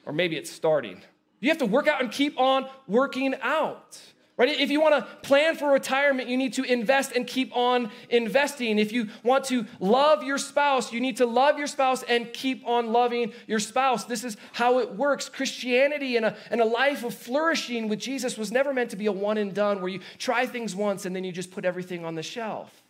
Or 0.07 0.13
maybe 0.13 0.37
it's 0.37 0.53
starting. 0.53 1.03
You 1.41 1.49
have 1.51 1.59
to 1.59 1.67
work 1.67 1.87
out 1.89 2.01
and 2.01 2.11
keep 2.11 2.39
on 2.39 2.67
working 2.87 3.35
out. 3.43 4.01
Right? 4.39 4.51
If 4.51 4.71
you 4.71 4.81
want 4.81 4.95
to 4.95 5.17
plan 5.29 5.57
for 5.57 5.73
retirement, 5.73 6.29
you 6.29 6.37
need 6.37 6.53
to 6.55 6.63
invest 6.63 7.11
and 7.11 7.27
keep 7.27 7.55
on 7.57 7.91
investing. 8.09 8.79
If 8.79 8.93
you 8.93 9.09
want 9.25 9.45
to 9.47 9.67
love 9.81 10.23
your 10.23 10.39
spouse, 10.39 10.93
you 10.93 11.01
need 11.01 11.17
to 11.17 11.27
love 11.27 11.59
your 11.59 11.67
spouse 11.67 12.05
and 12.05 12.33
keep 12.33 12.65
on 12.65 12.93
loving 12.93 13.33
your 13.49 13.59
spouse. 13.59 14.05
This 14.05 14.23
is 14.23 14.37
how 14.53 14.79
it 14.79 14.95
works. 14.95 15.29
Christianity 15.29 16.17
and 16.17 16.25
a, 16.25 16.37
and 16.53 16.61
a 16.61 16.65
life 16.65 17.03
of 17.03 17.15
flourishing 17.15 17.89
with 17.89 17.99
Jesus 17.99 18.39
was 18.39 18.53
never 18.53 18.73
meant 18.73 18.91
to 18.91 18.97
be 18.97 19.07
a 19.07 19.13
one 19.13 19.39
and 19.39 19.53
done 19.53 19.81
where 19.81 19.91
you 19.91 19.99
try 20.19 20.47
things 20.47 20.77
once 20.77 21.05
and 21.05 21.17
then 21.17 21.25
you 21.25 21.33
just 21.33 21.51
put 21.51 21.65
everything 21.65 22.05
on 22.05 22.15
the 22.15 22.23
shelf. 22.23 22.85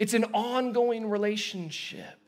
It's 0.00 0.14
an 0.14 0.24
ongoing 0.34 1.08
relationship 1.08 2.18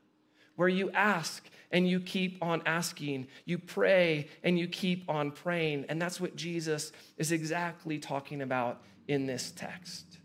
where 0.54 0.68
you 0.68 0.88
ask 0.92 1.44
and 1.74 1.88
you 1.88 1.98
keep 1.98 2.38
on 2.40 2.62
asking. 2.66 3.26
You 3.44 3.58
pray 3.58 4.28
and 4.44 4.56
you 4.56 4.68
keep 4.68 5.10
on 5.10 5.32
praying. 5.32 5.86
And 5.88 6.00
that's 6.00 6.20
what 6.20 6.36
Jesus 6.36 6.92
is 7.18 7.32
exactly 7.32 7.98
talking 7.98 8.40
about 8.40 8.80
in 9.08 9.26
this 9.26 9.50
text. 9.50 10.20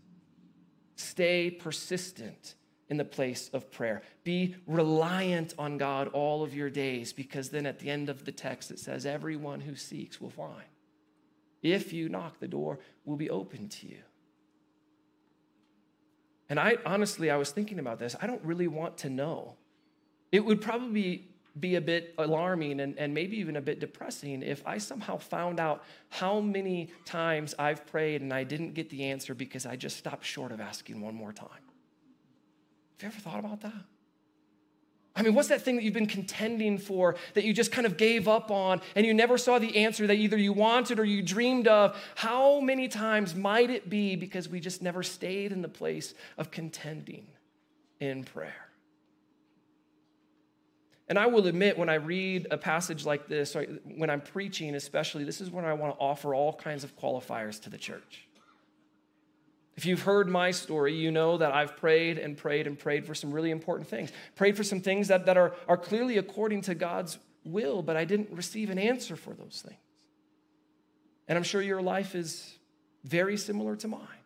Stay 0.94 1.50
persistent 1.50 2.54
in 2.88 2.98
the 2.98 3.04
place 3.04 3.50
of 3.52 3.68
prayer. 3.72 4.02
Be 4.22 4.54
reliant 4.68 5.52
on 5.58 5.76
God 5.76 6.06
all 6.08 6.44
of 6.44 6.54
your 6.54 6.70
days 6.70 7.12
because 7.12 7.50
then 7.50 7.66
at 7.66 7.80
the 7.80 7.90
end 7.90 8.08
of 8.08 8.24
the 8.24 8.32
text 8.32 8.70
it 8.70 8.78
says, 8.78 9.04
Everyone 9.04 9.58
who 9.58 9.74
seeks 9.74 10.20
will 10.20 10.30
find. 10.30 10.64
If 11.62 11.92
you 11.92 12.08
knock, 12.08 12.38
the 12.38 12.48
door 12.48 12.78
will 13.04 13.16
be 13.16 13.28
open 13.28 13.68
to 13.68 13.88
you. 13.88 14.02
And 16.48 16.60
I 16.60 16.76
honestly, 16.86 17.28
I 17.28 17.36
was 17.36 17.50
thinking 17.50 17.80
about 17.80 17.98
this. 17.98 18.14
I 18.22 18.28
don't 18.28 18.44
really 18.44 18.68
want 18.68 18.98
to 18.98 19.10
know. 19.10 19.56
It 20.30 20.44
would 20.44 20.60
probably 20.60 21.26
be 21.58 21.74
a 21.74 21.80
bit 21.80 22.14
alarming 22.18 22.80
and, 22.80 22.96
and 22.98 23.12
maybe 23.12 23.36
even 23.38 23.56
a 23.56 23.60
bit 23.60 23.80
depressing 23.80 24.42
if 24.42 24.64
I 24.66 24.78
somehow 24.78 25.18
found 25.18 25.58
out 25.58 25.82
how 26.08 26.40
many 26.40 26.90
times 27.04 27.54
I've 27.58 27.86
prayed 27.86 28.22
and 28.22 28.32
I 28.32 28.44
didn't 28.44 28.74
get 28.74 28.88
the 28.90 29.04
answer 29.04 29.34
because 29.34 29.66
I 29.66 29.76
just 29.76 29.96
stopped 29.96 30.24
short 30.24 30.52
of 30.52 30.60
asking 30.60 31.00
one 31.00 31.14
more 31.14 31.32
time. 31.32 31.48
Have 32.98 33.02
you 33.02 33.08
ever 33.08 33.18
thought 33.18 33.40
about 33.40 33.62
that? 33.62 33.84
I 35.16 35.22
mean, 35.22 35.34
what's 35.34 35.48
that 35.48 35.62
thing 35.62 35.76
that 35.76 35.82
you've 35.82 35.92
been 35.94 36.06
contending 36.06 36.78
for 36.78 37.16
that 37.34 37.44
you 37.44 37.52
just 37.52 37.72
kind 37.72 37.86
of 37.86 37.96
gave 37.96 38.28
up 38.28 38.50
on 38.50 38.80
and 38.94 39.04
you 39.04 39.12
never 39.12 39.36
saw 39.36 39.58
the 39.58 39.76
answer 39.78 40.06
that 40.06 40.14
either 40.14 40.36
you 40.36 40.52
wanted 40.52 41.00
or 41.00 41.04
you 41.04 41.20
dreamed 41.20 41.66
of? 41.66 42.00
How 42.14 42.60
many 42.60 42.86
times 42.86 43.34
might 43.34 43.70
it 43.70 43.90
be 43.90 44.14
because 44.14 44.48
we 44.48 44.60
just 44.60 44.82
never 44.82 45.02
stayed 45.02 45.50
in 45.50 45.62
the 45.62 45.68
place 45.68 46.14
of 46.38 46.50
contending 46.50 47.26
in 47.98 48.22
prayer? 48.22 48.69
And 51.10 51.18
I 51.18 51.26
will 51.26 51.48
admit, 51.48 51.76
when 51.76 51.88
I 51.88 51.96
read 51.96 52.46
a 52.52 52.56
passage 52.56 53.04
like 53.04 53.26
this, 53.26 53.56
when 53.96 54.08
I'm 54.08 54.20
preaching 54.20 54.76
especially, 54.76 55.24
this 55.24 55.40
is 55.40 55.50
when 55.50 55.64
I 55.64 55.72
want 55.72 55.92
to 55.96 56.00
offer 56.00 56.36
all 56.36 56.52
kinds 56.52 56.84
of 56.84 56.96
qualifiers 56.96 57.60
to 57.62 57.70
the 57.70 57.76
church. 57.76 58.28
If 59.74 59.86
you've 59.86 60.02
heard 60.02 60.28
my 60.28 60.52
story, 60.52 60.94
you 60.94 61.10
know 61.10 61.36
that 61.38 61.52
I've 61.52 61.76
prayed 61.76 62.16
and 62.18 62.36
prayed 62.36 62.68
and 62.68 62.78
prayed 62.78 63.06
for 63.06 63.16
some 63.16 63.32
really 63.32 63.50
important 63.50 63.88
things. 63.88 64.12
Prayed 64.36 64.56
for 64.56 64.62
some 64.62 64.80
things 64.80 65.08
that, 65.08 65.26
that 65.26 65.36
are, 65.36 65.52
are 65.66 65.76
clearly 65.76 66.16
according 66.16 66.62
to 66.62 66.76
God's 66.76 67.18
will, 67.44 67.82
but 67.82 67.96
I 67.96 68.04
didn't 68.04 68.30
receive 68.30 68.70
an 68.70 68.78
answer 68.78 69.16
for 69.16 69.34
those 69.34 69.64
things. 69.66 69.80
And 71.26 71.36
I'm 71.36 71.42
sure 71.42 71.60
your 71.60 71.82
life 71.82 72.14
is 72.14 72.56
very 73.02 73.36
similar 73.36 73.74
to 73.76 73.88
mine. 73.88 74.19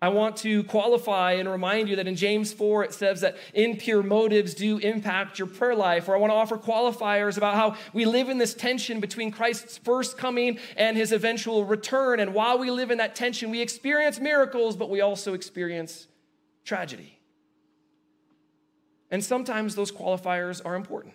I 0.00 0.10
want 0.10 0.36
to 0.38 0.62
qualify 0.64 1.32
and 1.32 1.48
remind 1.48 1.88
you 1.88 1.96
that 1.96 2.06
in 2.06 2.14
James 2.14 2.52
4, 2.52 2.84
it 2.84 2.94
says 2.94 3.20
that 3.22 3.36
impure 3.52 4.00
motives 4.00 4.54
do 4.54 4.78
impact 4.78 5.40
your 5.40 5.48
prayer 5.48 5.74
life. 5.74 6.08
Or 6.08 6.14
I 6.14 6.18
want 6.18 6.30
to 6.30 6.36
offer 6.36 6.56
qualifiers 6.56 7.36
about 7.36 7.56
how 7.56 7.74
we 7.92 8.04
live 8.04 8.28
in 8.28 8.38
this 8.38 8.54
tension 8.54 9.00
between 9.00 9.32
Christ's 9.32 9.78
first 9.78 10.16
coming 10.16 10.60
and 10.76 10.96
his 10.96 11.10
eventual 11.10 11.64
return. 11.64 12.20
And 12.20 12.32
while 12.32 12.58
we 12.58 12.70
live 12.70 12.92
in 12.92 12.98
that 12.98 13.16
tension, 13.16 13.50
we 13.50 13.60
experience 13.60 14.20
miracles, 14.20 14.76
but 14.76 14.88
we 14.88 15.00
also 15.00 15.34
experience 15.34 16.06
tragedy. 16.64 17.18
And 19.10 19.24
sometimes 19.24 19.74
those 19.74 19.90
qualifiers 19.90 20.60
are 20.64 20.76
important. 20.76 21.14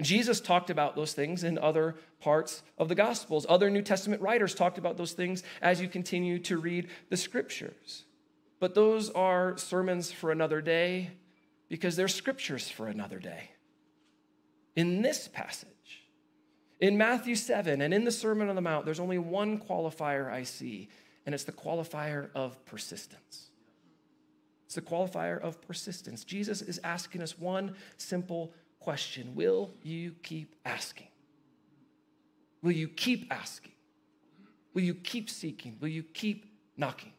Jesus 0.00 0.40
talked 0.40 0.70
about 0.70 0.94
those 0.94 1.12
things 1.12 1.42
in 1.42 1.58
other 1.58 1.96
parts 2.20 2.62
of 2.76 2.88
the 2.88 2.94
Gospels. 2.94 3.46
Other 3.48 3.68
New 3.68 3.82
Testament 3.82 4.22
writers 4.22 4.54
talked 4.54 4.78
about 4.78 4.96
those 4.96 5.12
things 5.12 5.42
as 5.60 5.80
you 5.80 5.88
continue 5.88 6.38
to 6.40 6.58
read 6.58 6.88
the 7.10 7.16
scriptures. 7.16 8.04
But 8.60 8.74
those 8.74 9.10
are 9.10 9.56
sermons 9.56 10.12
for 10.12 10.30
another 10.30 10.60
day 10.60 11.10
because 11.68 11.96
they're 11.96 12.08
scriptures 12.08 12.68
for 12.68 12.86
another 12.86 13.18
day. 13.18 13.50
In 14.76 15.02
this 15.02 15.28
passage, 15.28 15.68
in 16.80 16.96
Matthew 16.96 17.34
7 17.34 17.80
and 17.80 17.92
in 17.92 18.04
the 18.04 18.12
Sermon 18.12 18.48
on 18.48 18.54
the 18.54 18.60
Mount, 18.60 18.84
there's 18.84 19.00
only 19.00 19.18
one 19.18 19.58
qualifier 19.58 20.30
I 20.30 20.44
see, 20.44 20.88
and 21.26 21.34
it's 21.34 21.44
the 21.44 21.52
qualifier 21.52 22.30
of 22.34 22.64
persistence. 22.64 23.50
It's 24.66 24.76
the 24.76 24.82
qualifier 24.82 25.40
of 25.40 25.60
persistence. 25.60 26.24
Jesus 26.24 26.62
is 26.62 26.78
asking 26.84 27.22
us 27.22 27.38
one 27.38 27.74
simple 27.96 28.52
question 28.88 29.34
Will 29.34 29.70
you 29.82 30.12
keep 30.22 30.54
asking? 30.64 31.08
Will 32.62 32.72
you 32.72 32.88
keep 32.88 33.30
asking? 33.30 33.72
Will 34.72 34.80
you 34.80 34.94
keep 34.94 35.28
seeking? 35.28 35.76
Will 35.78 35.88
you 35.88 36.02
keep 36.02 36.46
knocking? 36.74 37.12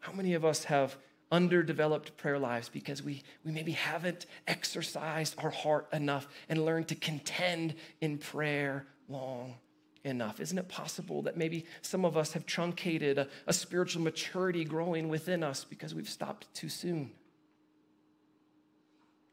How 0.00 0.12
many 0.12 0.34
of 0.34 0.44
us 0.44 0.64
have 0.64 0.96
underdeveloped 1.30 2.16
prayer 2.16 2.40
lives 2.40 2.68
because 2.68 3.04
we, 3.04 3.22
we 3.44 3.52
maybe 3.52 3.70
haven't 3.70 4.26
exercised 4.48 5.36
our 5.38 5.50
heart 5.50 5.86
enough 5.92 6.26
and 6.48 6.64
learned 6.64 6.88
to 6.88 6.96
contend 6.96 7.76
in 8.00 8.18
prayer 8.18 8.84
long 9.08 9.54
enough? 10.02 10.40
Isn't 10.40 10.58
it 10.58 10.68
possible 10.68 11.22
that 11.22 11.36
maybe 11.36 11.66
some 11.82 12.04
of 12.04 12.16
us 12.16 12.32
have 12.32 12.46
truncated 12.46 13.18
a, 13.18 13.28
a 13.46 13.52
spiritual 13.52 14.02
maturity 14.02 14.64
growing 14.64 15.08
within 15.08 15.44
us 15.44 15.62
because 15.62 15.94
we've 15.94 16.08
stopped 16.08 16.52
too 16.52 16.68
soon? 16.68 17.12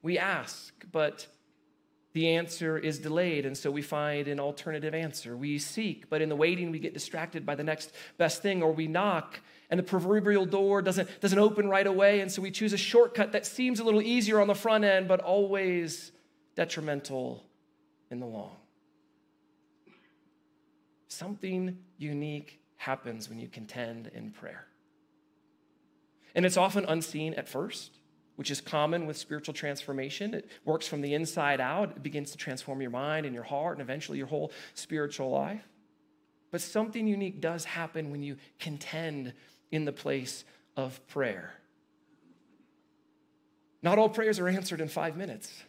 We 0.01 0.17
ask, 0.17 0.74
but 0.91 1.27
the 2.13 2.36
answer 2.36 2.77
is 2.77 3.00
delayed, 3.00 3.46
and 3.46 3.58
so 3.58 3.72
we 3.72 3.81
find 3.81 4.27
an 4.27 4.39
alternative 4.39 4.93
answer. 4.93 5.38
We 5.38 5.60
seek, 5.60 6.10
but 6.10 6.22
in 6.22 6.27
the 6.27 6.36
waiting, 6.36 6.72
we 6.72 6.79
get 6.79 6.93
distracted 6.93 7.46
by 7.46 7.55
the 7.55 7.63
next 7.63 7.93
best 8.17 8.41
thing, 8.41 8.62
or 8.62 8.74
we 8.74 8.88
knock, 8.88 9.39
and 9.70 9.79
the 9.79 9.84
proverbial 9.84 10.46
door 10.46 10.81
doesn't, 10.81 11.22
doesn't 11.22 11.39
open 11.39 11.70
right 11.70 11.88
away, 11.88 12.20
and 12.20 12.29
so 12.29 12.41
we 12.41 12.51
choose 12.51 12.74
a 12.74 12.77
shortcut 12.77 13.31
that 13.31 13.46
seems 13.46 13.79
a 13.79 13.84
little 13.84 14.01
easier 14.01 14.41
on 14.41 14.48
the 14.48 14.55
front 14.55 14.84
end, 14.84 15.08
but 15.08 15.22
always 15.22 16.12
detrimental 16.55 17.46
in 18.10 18.20
the 18.20 18.25
long. 18.25 18.58
Something 21.08 21.77
unique 21.98 22.60
happens 22.75 23.29
when 23.29 23.39
you 23.39 23.48
contend 23.48 24.12
in 24.13 24.31
prayer. 24.31 24.65
And 26.36 26.46
it's 26.46 26.58
often 26.58 26.86
unseen 26.86 27.34
at 27.36 27.48
first 27.48 27.91
which 28.36 28.52
is 28.52 28.62
common 28.62 29.06
with 29.06 29.18
spiritual 29.18 29.54
transformation. 29.54 30.34
It 30.34 30.50
works 30.66 30.88
from 30.88 31.02
the 31.02 31.14
inside 31.14 31.60
out, 31.60 31.92
it 31.92 32.04
begins 32.04 32.32
to 32.32 32.38
transform 32.38 32.82
your 32.82 32.92
mind 32.92 33.26
and 33.26 33.36
your 33.36 33.44
heart 33.44 33.78
and 33.78 33.82
eventually 33.82 34.18
your 34.18 34.28
whole 34.28 34.52
spiritual 34.74 35.30
life. 35.30 35.68
But 36.52 36.62
something 36.62 37.08
unique 37.08 37.40
does 37.40 37.66
happen 37.66 38.12
when 38.12 38.22
you 38.24 38.38
contend 38.60 39.34
in 39.72 39.86
the 39.86 39.94
place 39.94 40.44
of 40.76 41.06
prayer. 41.08 41.54
Not 43.82 43.98
all 43.98 44.10
prayers 44.10 44.38
are 44.40 44.48
answered 44.48 44.82
in 44.82 44.88
five 44.88 45.16
minutes. 45.16 45.64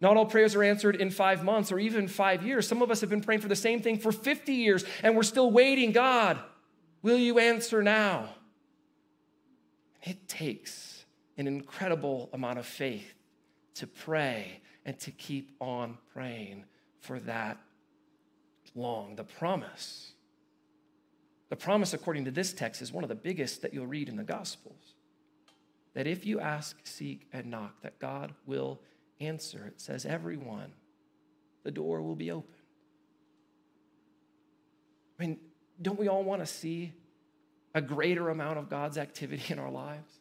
Not 0.00 0.16
all 0.16 0.26
prayers 0.26 0.54
are 0.54 0.62
answered 0.62 0.96
in 0.96 1.10
five 1.10 1.44
months 1.44 1.72
or 1.72 1.78
even 1.78 2.08
five 2.08 2.42
years. 2.44 2.66
Some 2.68 2.82
of 2.82 2.90
us 2.90 3.00
have 3.00 3.10
been 3.10 3.20
praying 3.20 3.40
for 3.40 3.48
the 3.48 3.56
same 3.56 3.82
thing 3.82 3.98
for 3.98 4.12
50 4.12 4.52
years 4.52 4.84
and 5.02 5.16
we're 5.16 5.22
still 5.22 5.50
waiting. 5.50 5.92
God, 5.92 6.38
will 7.02 7.18
you 7.18 7.38
answer 7.38 7.82
now? 7.82 8.30
It 10.02 10.28
takes 10.28 10.87
an 11.38 11.46
incredible 11.46 12.28
amount 12.32 12.58
of 12.58 12.66
faith 12.66 13.14
to 13.74 13.86
pray 13.86 14.60
and 14.84 14.98
to 14.98 15.10
keep 15.10 15.52
on 15.60 15.96
praying 16.12 16.64
for 17.00 17.20
that 17.20 17.58
long. 18.74 19.16
The 19.16 19.24
promise, 19.24 20.12
the 21.48 21.56
promise, 21.56 21.94
according 21.94 22.24
to 22.26 22.30
this 22.30 22.52
text, 22.52 22.82
is 22.82 22.92
one 22.92 23.04
of 23.04 23.08
the 23.08 23.14
biggest 23.14 23.62
that 23.62 23.72
you'll 23.72 23.86
read 23.86 24.08
in 24.08 24.16
the 24.16 24.24
Gospels. 24.24 24.94
That 25.94 26.06
if 26.06 26.26
you 26.26 26.40
ask, 26.40 26.76
seek, 26.84 27.28
and 27.32 27.46
knock, 27.46 27.82
that 27.82 27.98
God 27.98 28.34
will 28.44 28.80
answer. 29.20 29.64
It 29.66 29.80
says, 29.80 30.04
everyone, 30.04 30.72
the 31.62 31.70
door 31.70 32.02
will 32.02 32.14
be 32.14 32.30
open. 32.30 32.54
I 35.18 35.22
mean, 35.22 35.38
don't 35.80 35.98
we 35.98 36.08
all 36.08 36.22
want 36.22 36.42
to 36.42 36.46
see 36.46 36.92
a 37.74 37.80
greater 37.80 38.28
amount 38.28 38.58
of 38.58 38.68
God's 38.68 38.98
activity 38.98 39.52
in 39.52 39.58
our 39.58 39.70
lives? 39.70 40.17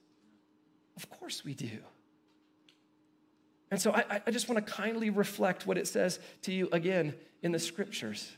Of 0.97 1.09
course 1.11 1.45
we 1.45 1.53
do. 1.53 1.69
And 3.69 3.79
so 3.79 3.91
I, 3.91 4.21
I 4.25 4.31
just 4.31 4.49
want 4.49 4.65
to 4.65 4.73
kindly 4.73 5.09
reflect 5.09 5.67
what 5.67 5.77
it 5.77 5.87
says 5.87 6.19
to 6.41 6.51
you 6.51 6.67
again 6.71 7.13
in 7.43 7.51
the 7.51 7.59
scriptures 7.59 8.31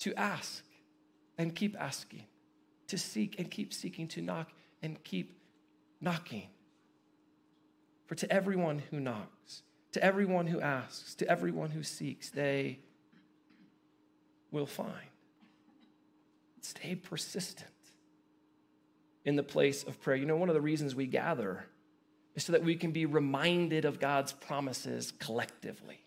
to 0.00 0.14
ask 0.14 0.64
and 1.38 1.54
keep 1.54 1.76
asking, 1.78 2.24
to 2.88 2.98
seek 2.98 3.38
and 3.38 3.50
keep 3.50 3.72
seeking, 3.72 4.08
to 4.08 4.20
knock 4.20 4.50
and 4.82 5.02
keep 5.04 5.38
knocking. 6.00 6.48
For 8.06 8.14
to 8.16 8.32
everyone 8.32 8.82
who 8.90 8.98
knocks, 8.98 9.62
to 9.92 10.02
everyone 10.02 10.46
who 10.46 10.60
asks, 10.60 11.14
to 11.16 11.30
everyone 11.30 11.70
who 11.70 11.82
seeks, 11.82 12.30
they 12.30 12.80
will 14.50 14.66
find. 14.66 14.92
Stay 16.62 16.94
persistent 16.94 17.70
in 19.28 19.36
the 19.36 19.42
place 19.42 19.84
of 19.84 20.00
prayer. 20.00 20.16
You 20.16 20.24
know, 20.24 20.36
one 20.36 20.48
of 20.48 20.54
the 20.54 20.60
reasons 20.62 20.94
we 20.94 21.06
gather 21.06 21.66
is 22.34 22.44
so 22.44 22.52
that 22.52 22.64
we 22.64 22.76
can 22.76 22.92
be 22.92 23.04
reminded 23.04 23.84
of 23.84 24.00
God's 24.00 24.32
promises 24.32 25.12
collectively 25.18 26.00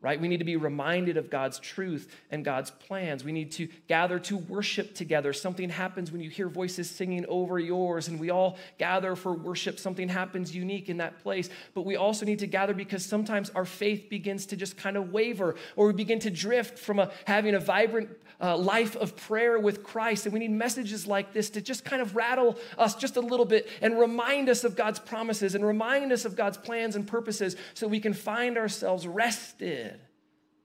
right? 0.00 0.20
We 0.20 0.28
need 0.28 0.36
to 0.36 0.44
be 0.44 0.56
reminded 0.56 1.16
of 1.16 1.28
God's 1.28 1.58
truth 1.58 2.14
and 2.30 2.44
God's 2.44 2.70
plans. 2.70 3.24
We 3.24 3.32
need 3.32 3.50
to 3.52 3.66
gather 3.88 4.20
to 4.20 4.36
worship 4.36 4.94
together. 4.94 5.32
Something 5.32 5.68
happens 5.70 6.12
when 6.12 6.20
you 6.20 6.30
hear 6.30 6.48
voices 6.48 6.88
singing 6.88 7.26
over 7.28 7.58
yours, 7.58 8.06
and 8.06 8.20
we 8.20 8.30
all 8.30 8.58
gather 8.78 9.16
for 9.16 9.32
worship. 9.32 9.80
Something 9.80 10.08
happens 10.08 10.54
unique 10.54 10.88
in 10.88 10.98
that 10.98 11.20
place. 11.24 11.50
But 11.74 11.84
we 11.84 11.96
also 11.96 12.24
need 12.24 12.38
to 12.38 12.46
gather 12.46 12.74
because 12.74 13.04
sometimes 13.04 13.50
our 13.50 13.64
faith 13.64 14.08
begins 14.08 14.46
to 14.46 14.56
just 14.56 14.76
kind 14.76 14.96
of 14.96 15.12
waver, 15.12 15.56
or 15.74 15.88
we 15.88 15.92
begin 15.94 16.20
to 16.20 16.30
drift 16.30 16.78
from 16.78 17.00
a, 17.00 17.10
having 17.24 17.56
a 17.56 17.60
vibrant 17.60 18.08
uh, 18.40 18.56
life 18.56 18.94
of 18.94 19.16
prayer 19.16 19.58
with 19.58 19.82
Christ. 19.82 20.26
And 20.26 20.32
we 20.32 20.38
need 20.38 20.52
messages 20.52 21.08
like 21.08 21.32
this 21.32 21.50
to 21.50 21.60
just 21.60 21.84
kind 21.84 22.00
of 22.00 22.14
rattle 22.14 22.56
us 22.78 22.94
just 22.94 23.16
a 23.16 23.20
little 23.20 23.46
bit 23.46 23.68
and 23.82 23.98
remind 23.98 24.48
us 24.48 24.62
of 24.62 24.76
God's 24.76 25.00
promises 25.00 25.56
and 25.56 25.66
remind 25.66 26.12
us 26.12 26.24
of 26.24 26.36
God's 26.36 26.56
plans 26.56 26.94
and 26.94 27.04
purposes 27.04 27.56
so 27.74 27.88
we 27.88 27.98
can 27.98 28.14
find 28.14 28.56
ourselves 28.56 29.04
rested 29.04 29.88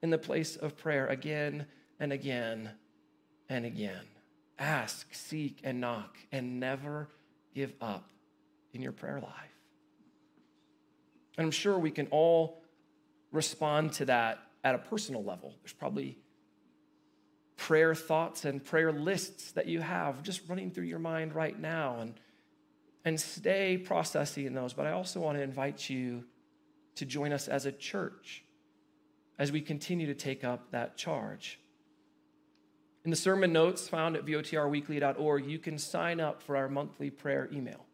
in 0.04 0.10
the 0.10 0.18
place 0.18 0.58
of 0.58 0.78
prayer 0.78 1.08
again 1.08 1.66
and 2.00 2.12
again 2.12 2.70
and 3.50 3.66
again. 3.66 4.06
Ask, 4.60 5.08
seek, 5.16 5.62
and 5.64 5.80
knock, 5.80 6.18
and 6.32 6.60
never 6.60 7.08
give 7.56 7.74
up 7.82 8.10
in 8.74 8.82
your 8.82 8.92
prayer 8.92 9.20
life. 9.22 9.32
And 11.38 11.46
I'm 11.46 11.52
sure 11.52 11.80
we 11.80 11.90
can 11.90 12.08
all 12.08 12.62
respond 13.32 13.94
to 13.94 14.06
that 14.06 14.40
at 14.64 14.76
a 14.76 14.78
personal 14.78 15.24
level. 15.24 15.56
There's 15.64 15.74
probably 15.74 16.18
prayer 17.56 17.96
thoughts 17.96 18.44
and 18.44 18.64
prayer 18.64 18.92
lists 18.92 19.54
that 19.54 19.68
you 19.68 19.80
have 19.80 20.22
just 20.22 20.42
running 20.50 20.70
through 20.70 20.84
your 20.84 21.00
mind 21.00 21.34
right 21.34 21.58
now 21.58 22.00
and 22.02 22.16
and 23.06 23.20
stay 23.20 23.78
processing 23.78 24.54
those 24.54 24.74
but 24.74 24.88
i 24.88 24.92
also 24.92 25.20
want 25.20 25.38
to 25.38 25.42
invite 25.42 25.88
you 25.88 26.24
to 26.96 27.06
join 27.06 27.32
us 27.32 27.48
as 27.48 27.66
a 27.66 27.72
church 27.72 28.44
as 29.38 29.52
we 29.52 29.62
continue 29.62 30.08
to 30.08 30.14
take 30.14 30.44
up 30.44 30.72
that 30.72 30.98
charge. 30.98 31.60
In 33.04 33.12
the 33.12 33.18
sermon 33.18 33.52
notes 33.52 33.88
found 33.88 34.16
at 34.16 34.26
votrweekly.org, 34.26 35.46
you 35.46 35.60
can 35.60 35.78
sign 35.78 36.20
up 36.20 36.42
for 36.42 36.56
our 36.56 36.70
monthly 36.70 37.10
prayer 37.10 37.50
email. 37.52 37.86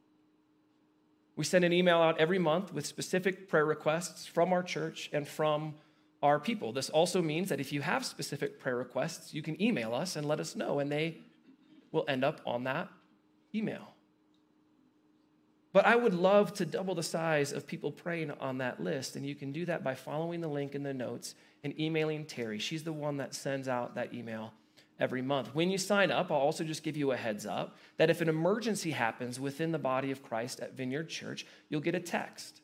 We 1.35 1.45
send 1.45 1.63
an 1.63 1.73
email 1.73 1.97
out 1.97 2.19
every 2.19 2.37
month 2.37 2.73
with 2.73 2.85
specific 2.85 3.47
prayer 3.47 3.65
requests 3.65 4.25
from 4.25 4.51
our 4.53 4.61
church 4.61 5.09
and 5.13 5.27
from 5.27 5.75
our 6.21 6.39
people. 6.39 6.73
This 6.73 6.89
also 6.89 7.21
means 7.21 7.49
that 7.49 7.59
if 7.59 7.71
you 7.71 7.81
have 7.81 8.05
specific 8.05 8.59
prayer 8.59 8.75
requests, 8.75 9.33
you 9.33 9.41
can 9.41 9.59
email 9.61 9.93
us 9.95 10.15
and 10.15 10.27
let 10.27 10.39
us 10.39 10.55
know, 10.55 10.79
and 10.79 10.91
they 10.91 11.17
will 11.91 12.05
end 12.07 12.23
up 12.23 12.41
on 12.45 12.65
that 12.65 12.89
email. 13.55 13.93
But 15.71 15.85
I 15.85 15.95
would 15.95 16.15
love 16.15 16.53
to 16.53 16.65
double 16.65 16.95
the 16.95 17.03
size 17.03 17.51
of 17.51 17.67
people 17.67 17.91
praying 17.91 18.31
on 18.39 18.57
that 18.57 18.81
list. 18.81 19.15
And 19.15 19.25
you 19.25 19.35
can 19.35 19.51
do 19.51 19.65
that 19.65 19.83
by 19.83 19.95
following 19.95 20.41
the 20.41 20.47
link 20.47 20.73
in 20.73 20.83
the 20.83 20.93
notes 20.93 21.35
and 21.63 21.79
emailing 21.79 22.25
Terry. 22.25 22.57
She's 22.59 22.83
the 22.83 22.93
one 22.93 23.17
that 23.17 23.35
sends 23.35 23.67
out 23.67 23.95
that 23.95 24.13
email 24.13 24.53
every 24.99 25.21
month. 25.21 25.53
When 25.53 25.69
you 25.69 25.77
sign 25.77 26.11
up, 26.11 26.31
I'll 26.31 26.37
also 26.37 26.63
just 26.63 26.83
give 26.83 26.97
you 26.97 27.11
a 27.11 27.17
heads 27.17 27.45
up 27.45 27.77
that 27.97 28.09
if 28.09 28.21
an 28.21 28.29
emergency 28.29 28.91
happens 28.91 29.39
within 29.39 29.71
the 29.71 29.79
body 29.79 30.11
of 30.11 30.23
Christ 30.23 30.59
at 30.59 30.75
Vineyard 30.75 31.09
Church, 31.09 31.45
you'll 31.69 31.81
get 31.81 31.95
a 31.95 31.99
text. 31.99 32.61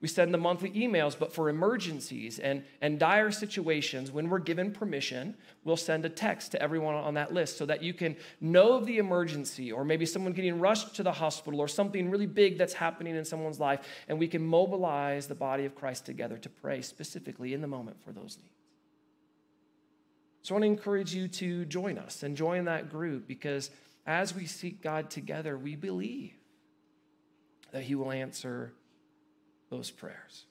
We 0.00 0.08
send 0.08 0.34
the 0.34 0.38
monthly 0.38 0.70
emails, 0.72 1.18
but 1.18 1.32
for 1.32 1.48
emergencies 1.48 2.38
and, 2.38 2.62
and 2.82 2.98
dire 2.98 3.30
situations, 3.30 4.10
when 4.10 4.28
we're 4.28 4.38
given 4.38 4.70
permission, 4.70 5.34
we'll 5.64 5.78
send 5.78 6.04
a 6.04 6.10
text 6.10 6.50
to 6.52 6.60
everyone 6.60 6.94
on 6.94 7.14
that 7.14 7.32
list 7.32 7.56
so 7.56 7.64
that 7.64 7.82
you 7.82 7.94
can 7.94 8.16
know 8.40 8.74
of 8.74 8.84
the 8.84 8.98
emergency 8.98 9.72
or 9.72 9.84
maybe 9.84 10.04
someone 10.04 10.34
getting 10.34 10.60
rushed 10.60 10.94
to 10.96 11.02
the 11.02 11.12
hospital 11.12 11.58
or 11.58 11.68
something 11.68 12.10
really 12.10 12.26
big 12.26 12.58
that's 12.58 12.74
happening 12.74 13.16
in 13.16 13.24
someone's 13.24 13.60
life, 13.60 13.80
and 14.08 14.18
we 14.18 14.28
can 14.28 14.44
mobilize 14.44 15.26
the 15.26 15.34
body 15.34 15.64
of 15.64 15.74
Christ 15.74 16.04
together 16.04 16.36
to 16.36 16.50
pray 16.50 16.82
specifically 16.82 17.54
in 17.54 17.62
the 17.62 17.68
moment 17.68 17.96
for 18.04 18.12
those 18.12 18.36
needs. 18.36 18.54
So 20.42 20.54
I 20.54 20.58
want 20.58 20.64
to 20.64 20.66
encourage 20.66 21.14
you 21.14 21.28
to 21.28 21.64
join 21.64 21.96
us 21.96 22.22
and 22.22 22.36
join 22.36 22.66
that 22.66 22.90
group 22.90 23.26
because 23.26 23.70
as 24.06 24.34
we 24.34 24.44
seek 24.44 24.82
God 24.82 25.08
together, 25.08 25.56
we 25.56 25.76
believe 25.76 26.34
that 27.72 27.84
He 27.84 27.94
will 27.94 28.12
answer 28.12 28.74
those 29.70 29.90
prayers. 29.90 30.44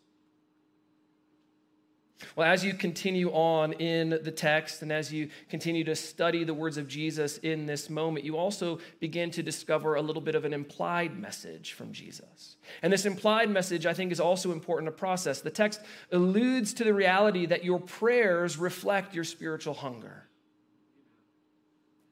Well, 2.36 2.52
as 2.52 2.64
you 2.64 2.74
continue 2.74 3.30
on 3.32 3.74
in 3.74 4.10
the 4.10 4.32
text 4.32 4.82
and 4.82 4.92
as 4.92 5.12
you 5.12 5.30
continue 5.50 5.84
to 5.84 5.96
study 5.96 6.44
the 6.44 6.54
words 6.54 6.78
of 6.78 6.88
Jesus 6.88 7.38
in 7.40 7.66
this 7.66 7.90
moment, 7.90 8.26
you 8.26 8.38
also 8.38 8.80
begin 9.00 9.32
to 9.32 9.44
discover 9.44 9.96
a 9.96 10.02
little 10.02 10.22
bit 10.22 10.36
of 10.36 10.46
an 10.46 10.54
implied 10.54 11.18
message 11.20 11.74
from 11.74 11.92
Jesus. 11.92 12.56
And 12.82 12.92
this 12.92 13.06
implied 13.06 13.50
message, 13.50 13.86
I 13.86 13.94
think, 13.94 14.12
is 14.12 14.20
also 14.20 14.52
important 14.52 14.88
to 14.88 14.98
process. 14.98 15.42
The 15.42 15.52
text 15.52 15.82
alludes 16.12 16.74
to 16.76 16.84
the 16.84 16.94
reality 16.94 17.46
that 17.48 17.64
your 17.64 17.80
prayers 17.80 18.58
reflect 18.58 19.14
your 19.14 19.26
spiritual 19.26 19.74
hunger. 19.74 20.28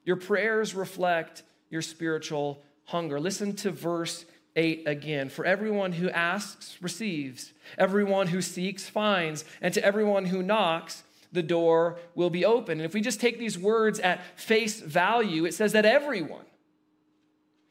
Your 0.04 0.16
prayers 0.16 0.74
reflect 0.74 1.42
your 1.70 1.82
spiritual 1.82 2.62
hunger. 2.84 3.20
Listen 3.20 3.54
to 3.56 3.70
verse 3.70 4.24
8 4.56 4.82
again. 4.86 5.28
For 5.28 5.44
everyone 5.44 5.92
who 5.92 6.10
asks 6.10 6.76
receives, 6.80 7.52
everyone 7.78 8.28
who 8.28 8.42
seeks 8.42 8.88
finds, 8.88 9.44
and 9.60 9.72
to 9.74 9.84
everyone 9.84 10.26
who 10.26 10.42
knocks, 10.42 11.04
the 11.32 11.42
door 11.42 11.98
will 12.14 12.30
be 12.30 12.44
open. 12.44 12.78
And 12.78 12.84
if 12.84 12.94
we 12.94 13.00
just 13.00 13.20
take 13.20 13.38
these 13.38 13.58
words 13.58 13.98
at 14.00 14.38
face 14.38 14.80
value, 14.80 15.46
it 15.46 15.54
says 15.54 15.72
that 15.72 15.86
everyone, 15.86 16.44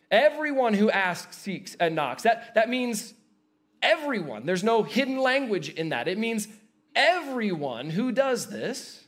everyone 0.10 0.74
who 0.74 0.90
asks, 0.90 1.38
seeks, 1.38 1.76
and 1.76 1.96
knocks. 1.96 2.24
That, 2.24 2.56
that 2.56 2.70
means 2.70 3.14
everyone. 3.82 4.46
There's 4.46 4.64
no 4.64 4.84
hidden 4.84 5.20
language 5.20 5.70
in 5.70 5.90
that. 5.90 6.08
It 6.08 6.18
means 6.18 6.48
everyone 6.96 7.92
who 7.92 8.12
does 8.12 8.48
this 8.48 9.04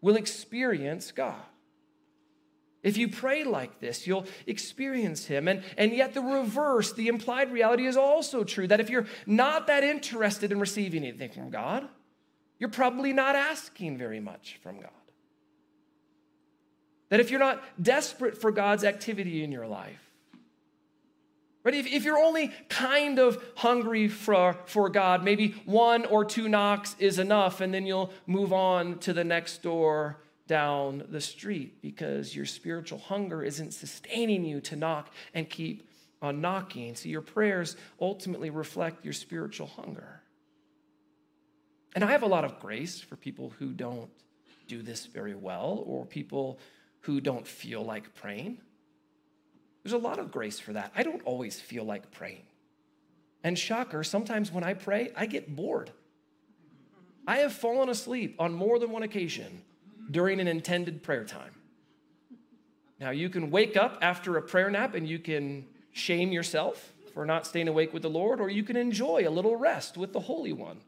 will 0.00 0.16
experience 0.16 1.12
God. 1.12 1.36
If 2.82 2.96
you 2.96 3.08
pray 3.08 3.44
like 3.44 3.78
this, 3.80 4.06
you'll 4.06 4.26
experience 4.46 5.26
Him. 5.26 5.46
And, 5.46 5.62
and 5.76 5.92
yet, 5.92 6.14
the 6.14 6.20
reverse, 6.20 6.92
the 6.92 7.08
implied 7.08 7.52
reality 7.52 7.86
is 7.86 7.96
also 7.96 8.42
true 8.42 8.66
that 8.66 8.80
if 8.80 8.90
you're 8.90 9.06
not 9.24 9.68
that 9.68 9.84
interested 9.84 10.50
in 10.50 10.58
receiving 10.58 11.04
anything 11.04 11.30
from 11.30 11.50
God, 11.50 11.88
you're 12.58 12.68
probably 12.68 13.12
not 13.12 13.36
asking 13.36 13.98
very 13.98 14.20
much 14.20 14.58
from 14.62 14.80
God. 14.80 14.90
That 17.10 17.20
if 17.20 17.30
you're 17.30 17.40
not 17.40 17.62
desperate 17.80 18.40
for 18.40 18.50
God's 18.50 18.84
activity 18.84 19.44
in 19.44 19.52
your 19.52 19.66
life, 19.66 20.00
right? 21.62 21.74
If, 21.74 21.86
if 21.86 22.04
you're 22.04 22.18
only 22.18 22.50
kind 22.68 23.20
of 23.20 23.42
hungry 23.56 24.08
for, 24.08 24.56
for 24.66 24.88
God, 24.88 25.22
maybe 25.22 25.54
one 25.66 26.04
or 26.04 26.24
two 26.24 26.48
knocks 26.48 26.96
is 26.98 27.20
enough, 27.20 27.60
and 27.60 27.72
then 27.72 27.86
you'll 27.86 28.12
move 28.26 28.52
on 28.52 28.98
to 29.00 29.12
the 29.12 29.24
next 29.24 29.62
door 29.62 30.21
down 30.46 31.04
the 31.08 31.20
street 31.20 31.80
because 31.82 32.34
your 32.34 32.46
spiritual 32.46 32.98
hunger 32.98 33.42
isn't 33.42 33.72
sustaining 33.72 34.44
you 34.44 34.60
to 34.62 34.76
knock 34.76 35.12
and 35.34 35.48
keep 35.48 35.88
on 36.20 36.40
knocking. 36.40 36.94
So 36.94 37.08
your 37.08 37.20
prayers 37.20 37.76
ultimately 38.00 38.50
reflect 38.50 39.04
your 39.04 39.14
spiritual 39.14 39.66
hunger. 39.66 40.20
And 41.94 42.04
I 42.04 42.12
have 42.12 42.22
a 42.22 42.26
lot 42.26 42.44
of 42.44 42.58
grace 42.58 43.00
for 43.00 43.16
people 43.16 43.52
who 43.58 43.72
don't 43.72 44.10
do 44.66 44.82
this 44.82 45.06
very 45.06 45.34
well 45.34 45.82
or 45.86 46.06
people 46.06 46.58
who 47.00 47.20
don't 47.20 47.46
feel 47.46 47.84
like 47.84 48.14
praying. 48.14 48.58
There's 49.82 49.92
a 49.92 49.98
lot 49.98 50.18
of 50.18 50.30
grace 50.30 50.58
for 50.58 50.72
that. 50.74 50.92
I 50.96 51.02
don't 51.02 51.22
always 51.24 51.60
feel 51.60 51.84
like 51.84 52.10
praying. 52.12 52.44
And 53.44 53.58
shocker, 53.58 54.04
sometimes 54.04 54.52
when 54.52 54.64
I 54.64 54.74
pray, 54.74 55.10
I 55.16 55.26
get 55.26 55.54
bored. 55.54 55.90
I 57.26 57.38
have 57.38 57.52
fallen 57.52 57.88
asleep 57.88 58.36
on 58.38 58.54
more 58.54 58.78
than 58.78 58.90
one 58.90 59.02
occasion 59.02 59.62
during 60.10 60.40
an 60.40 60.48
intended 60.48 61.02
prayer 61.02 61.24
time. 61.24 61.52
Now, 63.00 63.10
you 63.10 63.28
can 63.28 63.50
wake 63.50 63.76
up 63.76 63.98
after 64.00 64.36
a 64.36 64.42
prayer 64.42 64.70
nap 64.70 64.94
and 64.94 65.08
you 65.08 65.18
can 65.18 65.66
shame 65.92 66.32
yourself 66.32 66.92
for 67.12 67.26
not 67.26 67.46
staying 67.46 67.68
awake 67.68 67.92
with 67.92 68.02
the 68.02 68.10
Lord, 68.10 68.40
or 68.40 68.48
you 68.48 68.62
can 68.62 68.76
enjoy 68.76 69.26
a 69.26 69.30
little 69.30 69.56
rest 69.56 69.96
with 69.96 70.12
the 70.12 70.20
Holy 70.20 70.52
One. 70.52 70.78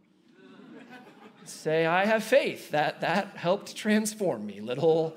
Say, 1.44 1.84
I 1.84 2.06
have 2.06 2.24
faith 2.24 2.70
that 2.70 3.02
that 3.02 3.36
helped 3.36 3.76
transform 3.76 4.46
me 4.46 4.60
little 4.60 5.14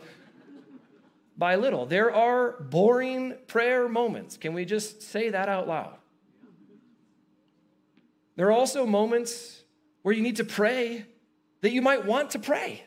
by 1.37 1.55
little. 1.55 1.85
There 1.85 2.13
are 2.13 2.53
boring 2.59 3.35
prayer 3.47 3.87
moments. 3.87 4.35
Can 4.35 4.53
we 4.53 4.65
just 4.65 5.01
say 5.01 5.29
that 5.29 5.47
out 5.47 5.67
loud? 5.67 5.95
There 8.35 8.47
are 8.47 8.51
also 8.51 8.85
moments 8.85 9.63
where 10.01 10.13
you 10.13 10.21
need 10.21 10.35
to 10.37 10.43
pray 10.43 11.05
that 11.61 11.71
you 11.71 11.81
might 11.81 12.05
want 12.05 12.31
to 12.31 12.39
pray. 12.39 12.83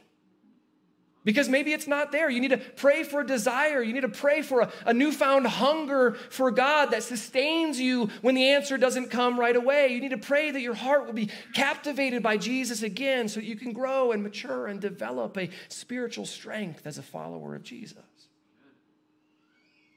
Because 1.22 1.50
maybe 1.50 1.74
it's 1.74 1.86
not 1.86 2.12
there. 2.12 2.30
You 2.30 2.40
need 2.40 2.52
to 2.52 2.56
pray 2.56 3.02
for 3.02 3.20
a 3.20 3.26
desire. 3.26 3.82
You 3.82 3.92
need 3.92 4.02
to 4.02 4.08
pray 4.08 4.40
for 4.40 4.62
a, 4.62 4.72
a, 4.86 4.94
newfound 4.94 5.46
hunger 5.46 6.12
for 6.30 6.50
God 6.50 6.92
that 6.92 7.02
sustains 7.02 7.78
you 7.78 8.08
when 8.22 8.34
the 8.34 8.48
answer 8.48 8.78
doesn't 8.78 9.10
come 9.10 9.38
right 9.38 9.54
away. 9.54 9.88
You 9.88 10.00
need 10.00 10.12
to 10.12 10.18
pray 10.18 10.50
that 10.50 10.62
your 10.62 10.72
heart 10.72 11.04
will 11.04 11.12
be 11.12 11.28
captivated 11.52 12.22
by 12.22 12.38
Jesus 12.38 12.82
again 12.82 13.28
so 13.28 13.40
that 13.40 13.46
you 13.46 13.56
can 13.56 13.74
grow 13.74 14.12
and 14.12 14.22
mature 14.22 14.66
and 14.66 14.80
develop 14.80 15.36
a 15.36 15.50
spiritual 15.68 16.24
strength 16.24 16.86
as 16.86 16.96
a 16.96 17.02
follower 17.02 17.54
of 17.54 17.62
Jesus. 17.62 17.98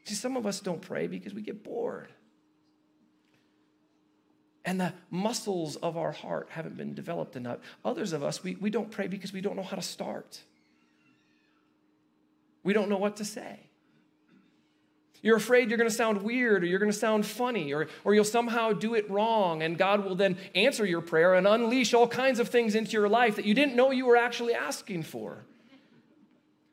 See, 0.03 0.15
some 0.15 0.35
of 0.35 0.45
us 0.45 0.59
don't 0.59 0.81
pray 0.81 1.07
because 1.07 1.33
we 1.33 1.41
get 1.41 1.63
bored. 1.63 2.11
And 4.65 4.79
the 4.79 4.93
muscles 5.09 5.77
of 5.77 5.95
our 5.95 6.11
heart 6.11 6.49
haven't 6.51 6.75
been 6.75 6.93
developed 6.93 7.37
enough. 7.37 7.59
Others 7.85 8.11
of 8.11 8.23
us, 8.23 8.43
we, 8.43 8.55
we 8.55 8.69
don't 8.69 8.91
pray 8.91 9.07
because 9.07 9.31
we 9.31 9.39
don't 9.39 9.55
know 9.55 9.63
how 9.63 9.77
to 9.77 9.81
start. 9.81 10.41
We 12.63 12.73
don't 12.73 12.89
know 12.89 12.97
what 12.97 13.17
to 13.17 13.25
say. 13.25 13.59
You're 15.23 15.37
afraid 15.37 15.69
you're 15.69 15.77
going 15.77 15.89
to 15.89 15.95
sound 15.95 16.21
weird 16.21 16.63
or 16.63 16.65
you're 16.65 16.79
going 16.79 16.91
to 16.91 16.97
sound 16.97 17.25
funny 17.25 17.73
or, 17.73 17.87
or 18.03 18.13
you'll 18.13 18.25
somehow 18.25 18.73
do 18.73 18.93
it 18.93 19.09
wrong, 19.09 19.63
and 19.63 19.77
God 19.77 20.03
will 20.03 20.15
then 20.15 20.37
answer 20.53 20.85
your 20.85 20.99
prayer 20.99 21.33
and 21.33 21.47
unleash 21.47 21.93
all 21.93 22.09
kinds 22.09 22.39
of 22.39 22.49
things 22.49 22.75
into 22.75 22.91
your 22.91 23.07
life 23.07 23.37
that 23.37 23.45
you 23.45 23.53
didn't 23.53 23.75
know 23.75 23.91
you 23.91 24.05
were 24.05 24.17
actually 24.17 24.53
asking 24.53 25.03
for. 25.03 25.45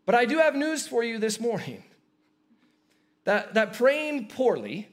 But 0.04 0.16
I 0.16 0.24
do 0.24 0.38
have 0.38 0.56
news 0.56 0.88
for 0.88 1.04
you 1.04 1.18
this 1.18 1.38
morning 1.38 1.84
that, 3.24 3.54
that 3.54 3.74
praying 3.74 4.26
poorly, 4.26 4.88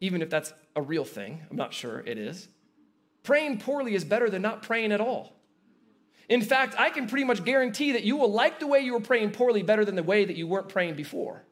even 0.00 0.20
if 0.20 0.28
that's 0.28 0.52
a 0.74 0.82
real 0.82 1.04
thing, 1.04 1.42
I'm 1.50 1.56
not 1.56 1.72
sure 1.72 2.00
it 2.00 2.18
is, 2.18 2.48
praying 3.22 3.60
poorly 3.60 3.94
is 3.94 4.04
better 4.04 4.28
than 4.28 4.42
not 4.42 4.62
praying 4.62 4.92
at 4.92 5.00
all. 5.00 5.35
In 6.28 6.42
fact, 6.42 6.74
I 6.78 6.90
can 6.90 7.06
pretty 7.06 7.24
much 7.24 7.44
guarantee 7.44 7.92
that 7.92 8.02
you 8.02 8.16
will 8.16 8.32
like 8.32 8.58
the 8.58 8.66
way 8.66 8.80
you 8.80 8.92
were 8.92 9.00
praying 9.00 9.30
poorly 9.30 9.62
better 9.62 9.84
than 9.84 9.94
the 9.94 10.02
way 10.02 10.24
that 10.24 10.36
you 10.36 10.46
weren't 10.46 10.68
praying 10.68 10.94
before. 10.94 11.44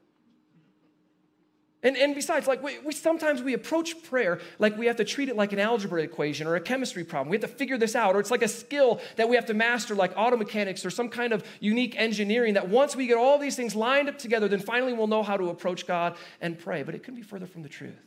And, 1.84 1.98
and 1.98 2.14
besides, 2.14 2.46
like 2.46 2.62
we, 2.62 2.78
we, 2.78 2.92
sometimes 2.94 3.42
we 3.42 3.52
approach 3.52 4.02
prayer 4.04 4.40
like 4.58 4.78
we 4.78 4.86
have 4.86 4.96
to 4.96 5.04
treat 5.04 5.28
it 5.28 5.36
like 5.36 5.52
an 5.52 5.58
algebra 5.58 6.02
equation 6.02 6.46
or 6.46 6.56
a 6.56 6.60
chemistry 6.60 7.04
problem. 7.04 7.28
We 7.28 7.36
have 7.36 7.48
to 7.48 7.56
figure 7.56 7.76
this 7.76 7.94
out, 7.94 8.16
or 8.16 8.20
it's 8.20 8.30
like 8.30 8.42
a 8.42 8.48
skill 8.48 9.02
that 9.16 9.28
we 9.28 9.36
have 9.36 9.44
to 9.46 9.54
master, 9.54 9.94
like 9.94 10.12
auto 10.16 10.38
mechanics 10.38 10.86
or 10.86 10.90
some 10.90 11.10
kind 11.10 11.34
of 11.34 11.44
unique 11.60 11.94
engineering. 11.98 12.54
That 12.54 12.70
once 12.70 12.96
we 12.96 13.06
get 13.06 13.18
all 13.18 13.38
these 13.38 13.54
things 13.54 13.76
lined 13.76 14.08
up 14.08 14.16
together, 14.16 14.48
then 14.48 14.60
finally 14.60 14.94
we'll 14.94 15.08
know 15.08 15.22
how 15.22 15.36
to 15.36 15.50
approach 15.50 15.86
God 15.86 16.16
and 16.40 16.58
pray. 16.58 16.82
But 16.82 16.94
it 16.94 17.02
couldn't 17.02 17.20
be 17.20 17.26
further 17.26 17.46
from 17.46 17.62
the 17.62 17.68
truth. 17.68 18.00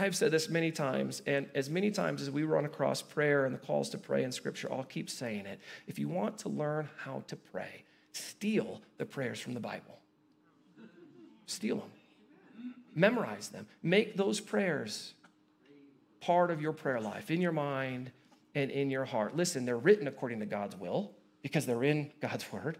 I've 0.00 0.16
said 0.16 0.30
this 0.30 0.48
many 0.48 0.70
times, 0.72 1.22
and 1.26 1.48
as 1.54 1.68
many 1.68 1.90
times 1.90 2.22
as 2.22 2.30
we 2.30 2.44
run 2.44 2.64
across 2.64 3.02
prayer 3.02 3.44
and 3.44 3.54
the 3.54 3.58
calls 3.58 3.90
to 3.90 3.98
pray 3.98 4.24
in 4.24 4.32
Scripture, 4.32 4.72
I'll 4.72 4.84
keep 4.84 5.10
saying 5.10 5.46
it. 5.46 5.60
If 5.86 5.98
you 5.98 6.08
want 6.08 6.38
to 6.38 6.48
learn 6.48 6.88
how 6.96 7.22
to 7.28 7.36
pray, 7.36 7.84
steal 8.12 8.80
the 8.96 9.04
prayers 9.04 9.40
from 9.40 9.54
the 9.54 9.60
Bible. 9.60 9.98
Steal 11.46 11.76
them, 11.76 11.90
memorize 12.94 13.48
them, 13.48 13.66
make 13.82 14.16
those 14.16 14.40
prayers 14.40 15.14
part 16.20 16.50
of 16.50 16.62
your 16.62 16.72
prayer 16.72 17.00
life, 17.00 17.30
in 17.30 17.40
your 17.40 17.52
mind 17.52 18.10
and 18.54 18.70
in 18.70 18.90
your 18.90 19.04
heart. 19.04 19.36
Listen, 19.36 19.64
they're 19.64 19.76
written 19.76 20.06
according 20.06 20.40
to 20.40 20.46
God's 20.46 20.76
will 20.76 21.12
because 21.42 21.66
they're 21.66 21.84
in 21.84 22.10
God's 22.20 22.50
Word. 22.52 22.78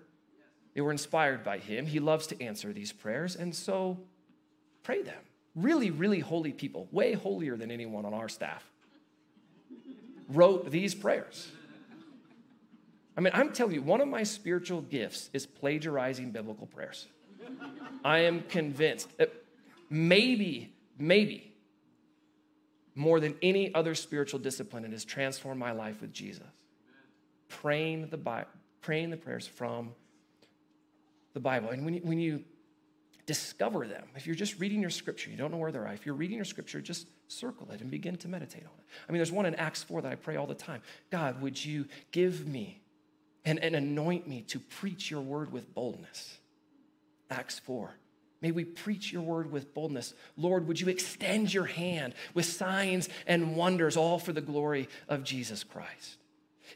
They 0.74 0.80
were 0.80 0.92
inspired 0.92 1.44
by 1.44 1.58
Him. 1.58 1.86
He 1.86 2.00
loves 2.00 2.26
to 2.28 2.40
answer 2.42 2.72
these 2.72 2.92
prayers, 2.92 3.36
and 3.36 3.54
so 3.54 3.98
pray 4.82 5.02
them 5.02 5.22
really, 5.54 5.90
really 5.90 6.20
holy 6.20 6.52
people, 6.52 6.88
way 6.90 7.12
holier 7.12 7.56
than 7.56 7.70
anyone 7.70 8.04
on 8.04 8.14
our 8.14 8.28
staff, 8.28 8.64
wrote 10.28 10.70
these 10.70 10.94
prayers. 10.94 11.50
I 13.16 13.20
mean, 13.20 13.32
I'm 13.34 13.52
telling 13.52 13.74
you, 13.74 13.82
one 13.82 14.00
of 14.00 14.08
my 14.08 14.22
spiritual 14.22 14.80
gifts 14.82 15.30
is 15.32 15.44
plagiarizing 15.46 16.30
biblical 16.30 16.66
prayers. 16.66 17.06
I 18.04 18.20
am 18.20 18.42
convinced 18.42 19.16
that 19.18 19.32
maybe, 19.90 20.72
maybe 20.98 21.52
more 22.94 23.20
than 23.20 23.34
any 23.42 23.74
other 23.74 23.94
spiritual 23.94 24.38
discipline, 24.38 24.84
it 24.84 24.92
has 24.92 25.04
transformed 25.04 25.58
my 25.58 25.72
life 25.72 26.00
with 26.00 26.12
Jesus. 26.12 26.46
Praying 27.48 28.08
the, 28.08 28.46
praying 28.80 29.10
the 29.10 29.16
prayers 29.16 29.46
from 29.46 29.90
the 31.34 31.40
Bible. 31.40 31.70
And 31.70 31.84
when 31.84 31.94
you, 31.94 32.00
when 32.02 32.18
you 32.20 32.44
discover 33.30 33.86
them. 33.86 34.08
If 34.16 34.26
you're 34.26 34.34
just 34.34 34.58
reading 34.58 34.80
your 34.80 34.90
scripture, 34.90 35.30
you 35.30 35.36
don't 35.36 35.52
know 35.52 35.56
where 35.56 35.70
they're 35.70 35.86
at. 35.86 35.94
If 35.94 36.04
you're 36.04 36.16
reading 36.16 36.34
your 36.34 36.44
scripture, 36.44 36.80
just 36.80 37.06
circle 37.28 37.70
it 37.70 37.80
and 37.80 37.88
begin 37.88 38.16
to 38.16 38.26
meditate 38.26 38.64
on 38.64 38.72
it. 38.76 38.84
I 39.08 39.12
mean, 39.12 39.20
there's 39.20 39.30
one 39.30 39.46
in 39.46 39.54
Acts 39.54 39.84
4 39.84 40.02
that 40.02 40.10
I 40.10 40.16
pray 40.16 40.34
all 40.34 40.48
the 40.48 40.54
time 40.56 40.82
God, 41.12 41.40
would 41.40 41.64
you 41.64 41.86
give 42.10 42.44
me 42.44 42.80
and, 43.44 43.60
and 43.60 43.76
anoint 43.76 44.26
me 44.26 44.42
to 44.48 44.58
preach 44.58 45.12
your 45.12 45.20
word 45.20 45.52
with 45.52 45.72
boldness? 45.72 46.38
Acts 47.30 47.60
4. 47.60 47.94
May 48.40 48.50
we 48.50 48.64
preach 48.64 49.12
your 49.12 49.22
word 49.22 49.52
with 49.52 49.72
boldness. 49.74 50.12
Lord, 50.36 50.66
would 50.66 50.80
you 50.80 50.88
extend 50.88 51.54
your 51.54 51.66
hand 51.66 52.14
with 52.34 52.46
signs 52.46 53.08
and 53.28 53.54
wonders, 53.54 53.96
all 53.96 54.18
for 54.18 54.32
the 54.32 54.40
glory 54.40 54.88
of 55.08 55.22
Jesus 55.22 55.62
Christ? 55.62 56.16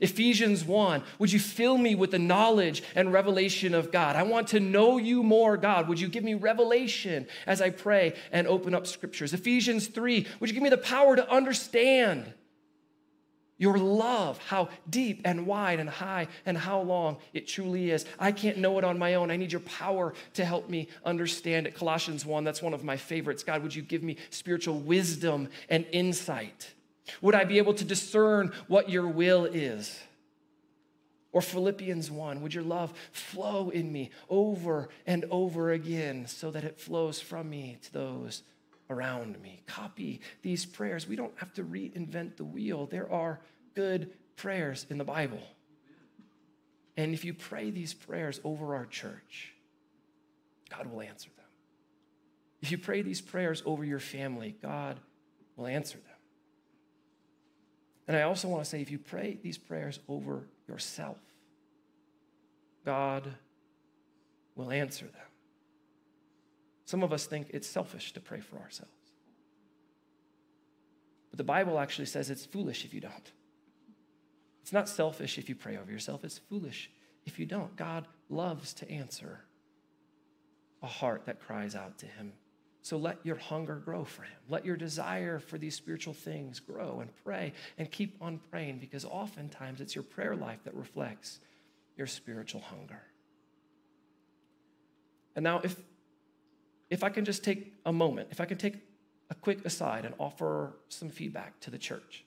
Ephesians 0.00 0.64
1, 0.64 1.02
would 1.18 1.32
you 1.32 1.38
fill 1.38 1.78
me 1.78 1.94
with 1.94 2.10
the 2.10 2.18
knowledge 2.18 2.82
and 2.94 3.12
revelation 3.12 3.74
of 3.74 3.92
God? 3.92 4.16
I 4.16 4.22
want 4.22 4.48
to 4.48 4.60
know 4.60 4.98
you 4.98 5.22
more, 5.22 5.56
God. 5.56 5.88
Would 5.88 6.00
you 6.00 6.08
give 6.08 6.24
me 6.24 6.34
revelation 6.34 7.26
as 7.46 7.60
I 7.60 7.70
pray 7.70 8.14
and 8.32 8.46
open 8.46 8.74
up 8.74 8.86
scriptures? 8.86 9.32
Ephesians 9.32 9.86
3, 9.86 10.26
would 10.40 10.50
you 10.50 10.54
give 10.54 10.62
me 10.62 10.70
the 10.70 10.78
power 10.78 11.16
to 11.16 11.30
understand 11.30 12.32
your 13.56 13.78
love, 13.78 14.38
how 14.38 14.68
deep 14.90 15.22
and 15.24 15.46
wide 15.46 15.78
and 15.78 15.88
high 15.88 16.26
and 16.44 16.58
how 16.58 16.80
long 16.80 17.18
it 17.32 17.46
truly 17.46 17.90
is? 17.90 18.04
I 18.18 18.32
can't 18.32 18.58
know 18.58 18.78
it 18.78 18.84
on 18.84 18.98
my 18.98 19.14
own. 19.14 19.30
I 19.30 19.36
need 19.36 19.52
your 19.52 19.60
power 19.60 20.12
to 20.34 20.44
help 20.44 20.68
me 20.68 20.88
understand 21.04 21.66
it. 21.66 21.74
Colossians 21.74 22.26
1, 22.26 22.42
that's 22.44 22.62
one 22.62 22.74
of 22.74 22.82
my 22.82 22.96
favorites. 22.96 23.44
God, 23.44 23.62
would 23.62 23.74
you 23.74 23.82
give 23.82 24.02
me 24.02 24.16
spiritual 24.30 24.80
wisdom 24.80 25.48
and 25.68 25.86
insight? 25.92 26.74
Would 27.20 27.34
I 27.34 27.44
be 27.44 27.58
able 27.58 27.74
to 27.74 27.84
discern 27.84 28.52
what 28.66 28.88
your 28.88 29.06
will 29.06 29.44
is? 29.44 29.98
Or 31.32 31.42
Philippians 31.42 32.10
1, 32.10 32.42
would 32.42 32.54
your 32.54 32.62
love 32.62 32.94
flow 33.10 33.70
in 33.70 33.92
me 33.92 34.10
over 34.30 34.88
and 35.04 35.24
over 35.30 35.72
again 35.72 36.26
so 36.28 36.52
that 36.52 36.62
it 36.62 36.78
flows 36.78 37.20
from 37.20 37.50
me 37.50 37.76
to 37.82 37.92
those 37.92 38.44
around 38.88 39.42
me? 39.42 39.62
Copy 39.66 40.20
these 40.42 40.64
prayers. 40.64 41.08
We 41.08 41.16
don't 41.16 41.36
have 41.38 41.52
to 41.54 41.64
reinvent 41.64 42.36
the 42.36 42.44
wheel. 42.44 42.86
There 42.86 43.10
are 43.12 43.40
good 43.74 44.12
prayers 44.36 44.86
in 44.88 44.96
the 44.96 45.04
Bible. 45.04 45.42
And 46.96 47.12
if 47.12 47.24
you 47.24 47.34
pray 47.34 47.70
these 47.70 47.92
prayers 47.92 48.40
over 48.44 48.76
our 48.76 48.86
church, 48.86 49.54
God 50.70 50.86
will 50.86 51.00
answer 51.00 51.30
them. 51.36 51.46
If 52.62 52.70
you 52.70 52.78
pray 52.78 53.02
these 53.02 53.20
prayers 53.20 53.60
over 53.66 53.84
your 53.84 53.98
family, 53.98 54.56
God 54.62 55.00
will 55.56 55.66
answer 55.66 55.98
them. 55.98 56.13
And 58.06 58.16
I 58.16 58.22
also 58.22 58.48
want 58.48 58.64
to 58.64 58.68
say 58.68 58.80
if 58.80 58.90
you 58.90 58.98
pray 58.98 59.38
these 59.42 59.58
prayers 59.58 59.98
over 60.08 60.46
yourself, 60.68 61.18
God 62.84 63.34
will 64.54 64.70
answer 64.70 65.06
them. 65.06 65.14
Some 66.84 67.02
of 67.02 67.12
us 67.12 67.26
think 67.26 67.48
it's 67.50 67.68
selfish 67.68 68.12
to 68.12 68.20
pray 68.20 68.40
for 68.40 68.56
ourselves. 68.58 68.92
But 71.30 71.38
the 71.38 71.44
Bible 71.44 71.78
actually 71.78 72.06
says 72.06 72.30
it's 72.30 72.44
foolish 72.44 72.84
if 72.84 72.92
you 72.92 73.00
don't. 73.00 73.32
It's 74.62 74.72
not 74.72 74.88
selfish 74.88 75.38
if 75.38 75.48
you 75.48 75.54
pray 75.54 75.76
over 75.76 75.90
yourself, 75.90 76.24
it's 76.24 76.38
foolish 76.38 76.90
if 77.26 77.38
you 77.38 77.46
don't. 77.46 77.74
God 77.76 78.06
loves 78.28 78.72
to 78.74 78.90
answer 78.90 79.40
a 80.82 80.86
heart 80.86 81.26
that 81.26 81.40
cries 81.40 81.74
out 81.74 81.98
to 81.98 82.06
Him 82.06 82.32
so 82.84 82.98
let 82.98 83.24
your 83.24 83.36
hunger 83.36 83.76
grow 83.76 84.04
for 84.04 84.24
Him. 84.24 84.36
Let 84.46 84.66
your 84.66 84.76
desire 84.76 85.38
for 85.38 85.56
these 85.56 85.74
spiritual 85.74 86.12
things 86.12 86.60
grow 86.60 87.00
and 87.00 87.08
pray 87.24 87.54
and 87.78 87.90
keep 87.90 88.14
on 88.20 88.38
praying 88.50 88.76
because 88.76 89.06
oftentimes 89.06 89.80
it's 89.80 89.94
your 89.94 90.04
prayer 90.04 90.36
life 90.36 90.58
that 90.64 90.74
reflects 90.74 91.40
your 91.96 92.06
spiritual 92.06 92.60
hunger. 92.60 93.00
And 95.34 95.42
now, 95.42 95.62
if, 95.64 95.80
if 96.90 97.02
I 97.02 97.08
can 97.08 97.24
just 97.24 97.42
take 97.42 97.72
a 97.86 97.92
moment, 97.92 98.28
if 98.30 98.38
I 98.38 98.44
can 98.44 98.58
take 98.58 98.74
a 99.30 99.34
quick 99.34 99.64
aside 99.64 100.04
and 100.04 100.14
offer 100.18 100.74
some 100.90 101.08
feedback 101.08 101.58
to 101.60 101.70
the 101.70 101.78
church. 101.78 102.26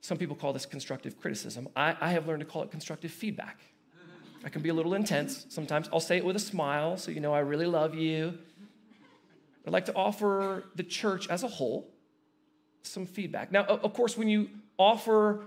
Some 0.00 0.16
people 0.16 0.34
call 0.34 0.54
this 0.54 0.64
constructive 0.64 1.20
criticism. 1.20 1.68
I, 1.76 1.94
I 2.00 2.12
have 2.12 2.26
learned 2.26 2.40
to 2.40 2.46
call 2.46 2.62
it 2.62 2.70
constructive 2.70 3.10
feedback. 3.10 3.60
I 4.44 4.48
can 4.48 4.62
be 4.62 4.68
a 4.68 4.74
little 4.74 4.94
intense 4.94 5.46
sometimes. 5.48 5.88
I'll 5.92 6.00
say 6.00 6.16
it 6.16 6.24
with 6.24 6.36
a 6.36 6.40
smile 6.40 6.96
so 6.96 7.10
you 7.10 7.20
know 7.20 7.32
I 7.32 7.40
really 7.40 7.66
love 7.66 7.94
you. 7.94 8.38
I'd 9.66 9.72
like 9.72 9.86
to 9.86 9.94
offer 9.94 10.64
the 10.74 10.82
church 10.82 11.28
as 11.28 11.42
a 11.42 11.48
whole 11.48 11.88
some 12.82 13.06
feedback. 13.06 13.52
Now, 13.52 13.64
of 13.64 13.94
course, 13.94 14.18
when 14.18 14.28
you 14.28 14.48
offer 14.76 15.44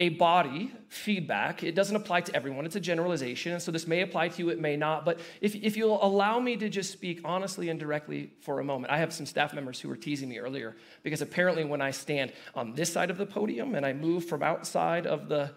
a 0.00 0.08
body 0.08 0.72
feedback. 0.88 1.62
It 1.62 1.74
doesn't 1.74 1.94
apply 1.94 2.22
to 2.22 2.34
everyone, 2.34 2.64
it's 2.64 2.74
a 2.74 2.80
generalization. 2.80 3.52
And 3.52 3.62
so 3.62 3.70
this 3.70 3.86
may 3.86 4.00
apply 4.00 4.28
to 4.28 4.42
you, 4.42 4.48
it 4.48 4.58
may 4.58 4.76
not. 4.76 5.04
But 5.04 5.20
if, 5.42 5.54
if 5.54 5.76
you'll 5.76 6.02
allow 6.02 6.40
me 6.40 6.56
to 6.56 6.70
just 6.70 6.90
speak 6.90 7.20
honestly 7.22 7.68
and 7.68 7.78
directly 7.78 8.30
for 8.40 8.60
a 8.60 8.64
moment, 8.64 8.92
I 8.92 8.98
have 8.98 9.12
some 9.12 9.26
staff 9.26 9.52
members 9.52 9.78
who 9.78 9.88
were 9.88 9.96
teasing 9.96 10.30
me 10.30 10.38
earlier 10.38 10.74
because 11.02 11.20
apparently 11.20 11.64
when 11.64 11.82
I 11.82 11.90
stand 11.90 12.32
on 12.54 12.74
this 12.74 12.90
side 12.90 13.10
of 13.10 13.18
the 13.18 13.26
podium 13.26 13.74
and 13.74 13.84
I 13.84 13.92
move 13.92 14.24
from 14.24 14.42
outside 14.42 15.06
of 15.06 15.28
the, 15.28 15.50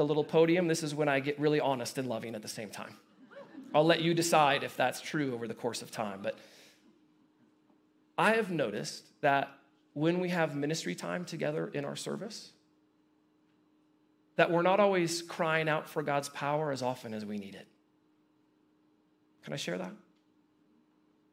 the 0.00 0.06
little 0.06 0.24
podium, 0.24 0.66
this 0.66 0.82
is 0.82 0.94
when 0.94 1.10
I 1.10 1.20
get 1.20 1.38
really 1.38 1.60
honest 1.60 1.98
and 1.98 2.08
loving 2.08 2.34
at 2.34 2.40
the 2.40 2.48
same 2.48 2.70
time. 2.70 2.96
I'll 3.74 3.84
let 3.84 4.00
you 4.00 4.14
decide 4.14 4.64
if 4.64 4.74
that's 4.74 5.02
true 5.02 5.34
over 5.34 5.46
the 5.46 5.52
course 5.52 5.82
of 5.82 5.90
time. 5.90 6.20
But 6.22 6.38
I 8.16 8.32
have 8.36 8.50
noticed 8.50 9.04
that 9.20 9.50
when 9.92 10.18
we 10.18 10.30
have 10.30 10.56
ministry 10.56 10.94
time 10.94 11.26
together 11.26 11.66
in 11.74 11.84
our 11.84 11.96
service, 11.96 12.52
that 14.36 14.50
we're 14.50 14.62
not 14.62 14.80
always 14.80 15.20
crying 15.20 15.68
out 15.68 15.86
for 15.86 16.02
God's 16.02 16.30
power 16.30 16.72
as 16.72 16.80
often 16.80 17.12
as 17.12 17.26
we 17.26 17.36
need 17.36 17.54
it. 17.54 17.68
Can 19.44 19.52
I 19.52 19.56
share 19.56 19.76
that? 19.76 19.92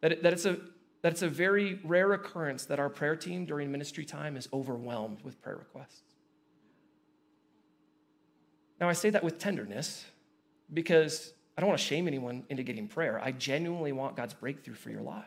That, 0.02 0.12
it, 0.12 0.24
that, 0.24 0.34
it's 0.34 0.46
a, 0.46 0.58
that 1.04 1.14
it's 1.14 1.22
a 1.22 1.30
very 1.30 1.80
rare 1.86 2.12
occurrence 2.12 2.66
that 2.66 2.80
our 2.80 2.90
prayer 2.90 3.16
team 3.16 3.46
during 3.46 3.72
ministry 3.72 4.04
time 4.04 4.36
is 4.36 4.50
overwhelmed 4.52 5.22
with 5.24 5.42
prayer 5.42 5.56
requests. 5.56 6.02
Now, 8.80 8.90
I 8.90 8.94
say 8.94 9.10
that 9.10 9.24
with 9.24 9.40
tenderness 9.40 10.06
because 10.74 11.34
I 11.58 11.62
don't 11.62 11.70
want 11.70 11.80
to 11.80 11.86
shame 11.86 12.08
anyone 12.08 12.44
into 12.50 12.64
getting 12.64 12.88
prayer. 12.88 13.20
I 13.24 13.32
genuinely 13.32 13.92
want 13.92 14.16
God's 14.16 14.34
breakthrough 14.34 14.76
for 14.76 14.90
your 14.90 15.02
life 15.02 15.26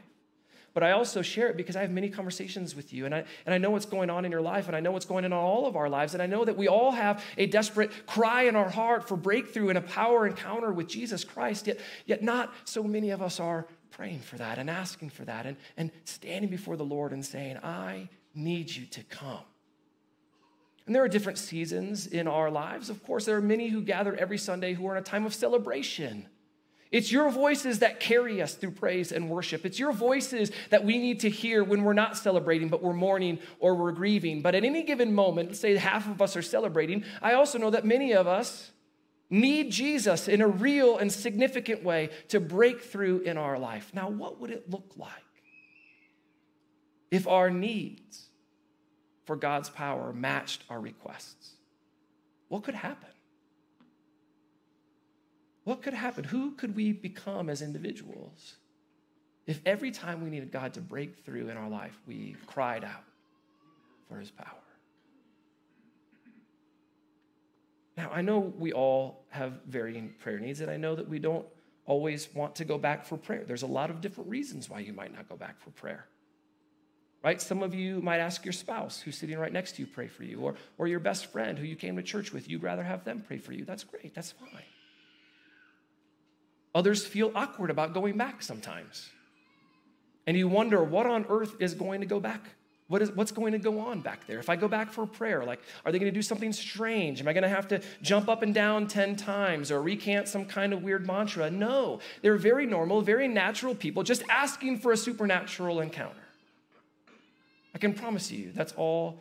but 0.72 0.82
I 0.82 0.92
also 0.92 1.22
share 1.22 1.48
it 1.48 1.56
because 1.56 1.76
I 1.76 1.80
have 1.80 1.90
many 1.90 2.08
conversations 2.08 2.76
with 2.76 2.92
you 2.92 3.06
and 3.06 3.14
I, 3.14 3.24
and 3.44 3.54
I 3.54 3.58
know 3.58 3.70
what's 3.70 3.86
going 3.86 4.10
on 4.10 4.24
in 4.24 4.30
your 4.30 4.40
life 4.40 4.68
and 4.68 4.76
I 4.76 4.80
know 4.80 4.92
what's 4.92 5.04
going 5.04 5.24
on 5.24 5.32
in 5.32 5.38
all 5.38 5.66
of 5.66 5.76
our 5.76 5.88
lives. 5.88 6.14
And 6.14 6.22
I 6.22 6.26
know 6.26 6.44
that 6.44 6.56
we 6.56 6.68
all 6.68 6.92
have 6.92 7.24
a 7.36 7.46
desperate 7.46 7.90
cry 8.06 8.42
in 8.42 8.56
our 8.56 8.68
heart 8.68 9.08
for 9.08 9.16
breakthrough 9.16 9.68
and 9.70 9.78
a 9.78 9.82
power 9.82 10.26
encounter 10.26 10.72
with 10.72 10.88
Jesus 10.88 11.24
Christ, 11.24 11.66
yet, 11.66 11.80
yet 12.06 12.22
not 12.22 12.52
so 12.64 12.82
many 12.82 13.10
of 13.10 13.20
us 13.20 13.40
are 13.40 13.66
praying 13.90 14.20
for 14.20 14.36
that 14.36 14.58
and 14.58 14.70
asking 14.70 15.10
for 15.10 15.24
that 15.24 15.46
and, 15.46 15.56
and 15.76 15.90
standing 16.04 16.50
before 16.50 16.76
the 16.76 16.84
Lord 16.84 17.12
and 17.12 17.24
saying, 17.24 17.58
I 17.58 18.08
need 18.34 18.74
you 18.74 18.86
to 18.86 19.02
come. 19.04 19.40
And 20.90 20.94
there 20.96 21.04
are 21.04 21.08
different 21.08 21.38
seasons 21.38 22.08
in 22.08 22.26
our 22.26 22.50
lives. 22.50 22.90
Of 22.90 23.00
course, 23.04 23.24
there 23.24 23.36
are 23.36 23.40
many 23.40 23.68
who 23.68 23.80
gather 23.80 24.12
every 24.16 24.38
Sunday 24.38 24.74
who 24.74 24.88
are 24.88 24.96
in 24.96 25.00
a 25.00 25.04
time 25.04 25.24
of 25.24 25.32
celebration 25.32 26.26
it's 26.90 27.12
your 27.12 27.30
voices 27.30 27.78
that 27.78 28.00
carry 28.00 28.42
us 28.42 28.54
through 28.54 28.72
praise 28.72 29.12
and 29.12 29.30
worship. 29.30 29.64
It's 29.64 29.78
your 29.78 29.92
voices 29.92 30.50
that 30.70 30.84
we 30.84 30.98
need 30.98 31.20
to 31.20 31.30
hear 31.30 31.62
when 31.62 31.84
we're 31.84 31.92
not 31.92 32.16
celebrating, 32.16 32.68
but 32.68 32.82
we're 32.82 32.92
mourning 32.92 33.38
or 33.60 33.76
we're 33.76 33.92
grieving. 33.92 34.42
But 34.42 34.56
at 34.56 34.64
any 34.64 34.82
given 34.82 35.14
moment, 35.14 35.50
let's 35.50 35.60
say 35.60 35.76
half 35.76 36.08
of 36.08 36.20
us 36.20 36.36
are 36.36 36.42
celebrating, 36.42 37.04
I 37.22 37.34
also 37.34 37.58
know 37.58 37.70
that 37.70 37.84
many 37.84 38.12
of 38.12 38.26
us 38.26 38.72
need 39.30 39.70
Jesus 39.70 40.26
in 40.26 40.40
a 40.40 40.48
real 40.48 40.98
and 40.98 41.12
significant 41.12 41.84
way 41.84 42.10
to 42.26 42.40
break 42.40 42.82
through 42.82 43.20
in 43.20 43.38
our 43.38 43.56
life. 43.56 43.92
Now, 43.94 44.10
what 44.10 44.40
would 44.40 44.50
it 44.50 44.68
look 44.68 44.90
like 44.96 45.12
if 47.12 47.28
our 47.28 47.50
needs 47.50 48.29
for 49.30 49.36
God's 49.36 49.70
power 49.70 50.12
matched 50.12 50.64
our 50.68 50.80
requests? 50.80 51.52
What 52.48 52.64
could 52.64 52.74
happen? 52.74 53.10
What 55.62 55.82
could 55.82 55.94
happen? 55.94 56.24
Who 56.24 56.50
could 56.56 56.74
we 56.74 56.90
become 56.90 57.48
as 57.48 57.62
individuals 57.62 58.56
if 59.46 59.60
every 59.64 59.92
time 59.92 60.24
we 60.24 60.30
needed 60.30 60.50
God 60.50 60.74
to 60.74 60.80
break 60.80 61.24
through 61.24 61.48
in 61.48 61.56
our 61.56 61.68
life, 61.68 61.96
we 62.08 62.34
cried 62.48 62.82
out 62.82 63.04
for 64.08 64.18
his 64.18 64.32
power? 64.32 64.64
Now, 67.96 68.10
I 68.12 68.22
know 68.22 68.40
we 68.40 68.72
all 68.72 69.26
have 69.28 69.60
varying 69.64 70.12
prayer 70.18 70.40
needs, 70.40 70.60
and 70.60 70.68
I 70.68 70.76
know 70.76 70.96
that 70.96 71.08
we 71.08 71.20
don't 71.20 71.46
always 71.86 72.34
want 72.34 72.56
to 72.56 72.64
go 72.64 72.78
back 72.78 73.04
for 73.04 73.16
prayer. 73.16 73.44
There's 73.46 73.62
a 73.62 73.68
lot 73.68 73.90
of 73.90 74.00
different 74.00 74.28
reasons 74.28 74.68
why 74.68 74.80
you 74.80 74.92
might 74.92 75.14
not 75.14 75.28
go 75.28 75.36
back 75.36 75.60
for 75.60 75.70
prayer. 75.70 76.08
Right? 77.22 77.40
Some 77.40 77.62
of 77.62 77.74
you 77.74 78.00
might 78.00 78.18
ask 78.18 78.44
your 78.44 78.52
spouse 78.52 79.00
who's 79.00 79.18
sitting 79.18 79.38
right 79.38 79.52
next 79.52 79.72
to 79.72 79.82
you 79.82 79.86
pray 79.86 80.08
for 80.08 80.24
you, 80.24 80.40
or, 80.40 80.54
or 80.78 80.88
your 80.88 81.00
best 81.00 81.26
friend 81.26 81.58
who 81.58 81.66
you 81.66 81.76
came 81.76 81.96
to 81.96 82.02
church 82.02 82.32
with. 82.32 82.48
You'd 82.48 82.62
rather 82.62 82.82
have 82.82 83.04
them 83.04 83.22
pray 83.26 83.36
for 83.36 83.52
you. 83.52 83.64
That's 83.64 83.84
great. 83.84 84.14
That's 84.14 84.32
fine. 84.32 84.62
Others 86.74 87.04
feel 87.06 87.30
awkward 87.34 87.70
about 87.70 87.92
going 87.92 88.16
back 88.16 88.42
sometimes. 88.42 89.10
And 90.26 90.36
you 90.36 90.48
wonder 90.48 90.82
what 90.82 91.06
on 91.06 91.26
earth 91.28 91.56
is 91.60 91.74
going 91.74 92.00
to 92.00 92.06
go 92.06 92.20
back? 92.20 92.42
What 92.88 93.02
is, 93.02 93.10
what's 93.12 93.32
going 93.32 93.52
to 93.52 93.58
go 93.58 93.78
on 93.80 94.00
back 94.00 94.26
there? 94.26 94.38
If 94.38 94.48
I 94.48 94.56
go 94.56 94.66
back 94.66 94.90
for 94.90 95.04
a 95.04 95.06
prayer, 95.06 95.44
like, 95.44 95.60
are 95.84 95.92
they 95.92 95.98
going 95.98 96.12
to 96.12 96.16
do 96.16 96.22
something 96.22 96.52
strange? 96.52 97.20
Am 97.20 97.28
I 97.28 97.32
going 97.32 97.44
to 97.44 97.48
have 97.48 97.68
to 97.68 97.80
jump 98.02 98.28
up 98.28 98.42
and 98.42 98.52
down 98.52 98.88
10 98.88 99.14
times 99.16 99.70
or 99.70 99.80
recant 99.80 100.26
some 100.26 100.44
kind 100.44 100.72
of 100.72 100.82
weird 100.82 101.06
mantra? 101.06 101.50
No. 101.50 102.00
They're 102.22 102.36
very 102.36 102.66
normal, 102.66 103.00
very 103.00 103.28
natural 103.28 103.74
people 103.74 104.02
just 104.02 104.24
asking 104.28 104.78
for 104.78 104.90
a 104.90 104.96
supernatural 104.96 105.80
encounter. 105.80 106.16
I 107.74 107.78
can 107.78 107.94
promise 107.94 108.30
you 108.30 108.52
that's 108.52 108.72
all 108.72 109.20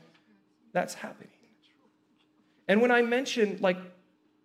that's 0.74 0.94
happening. 0.94 1.30
And 2.68 2.82
when 2.82 2.92
I 2.92 3.02
mention, 3.02 3.58
like, 3.62 3.78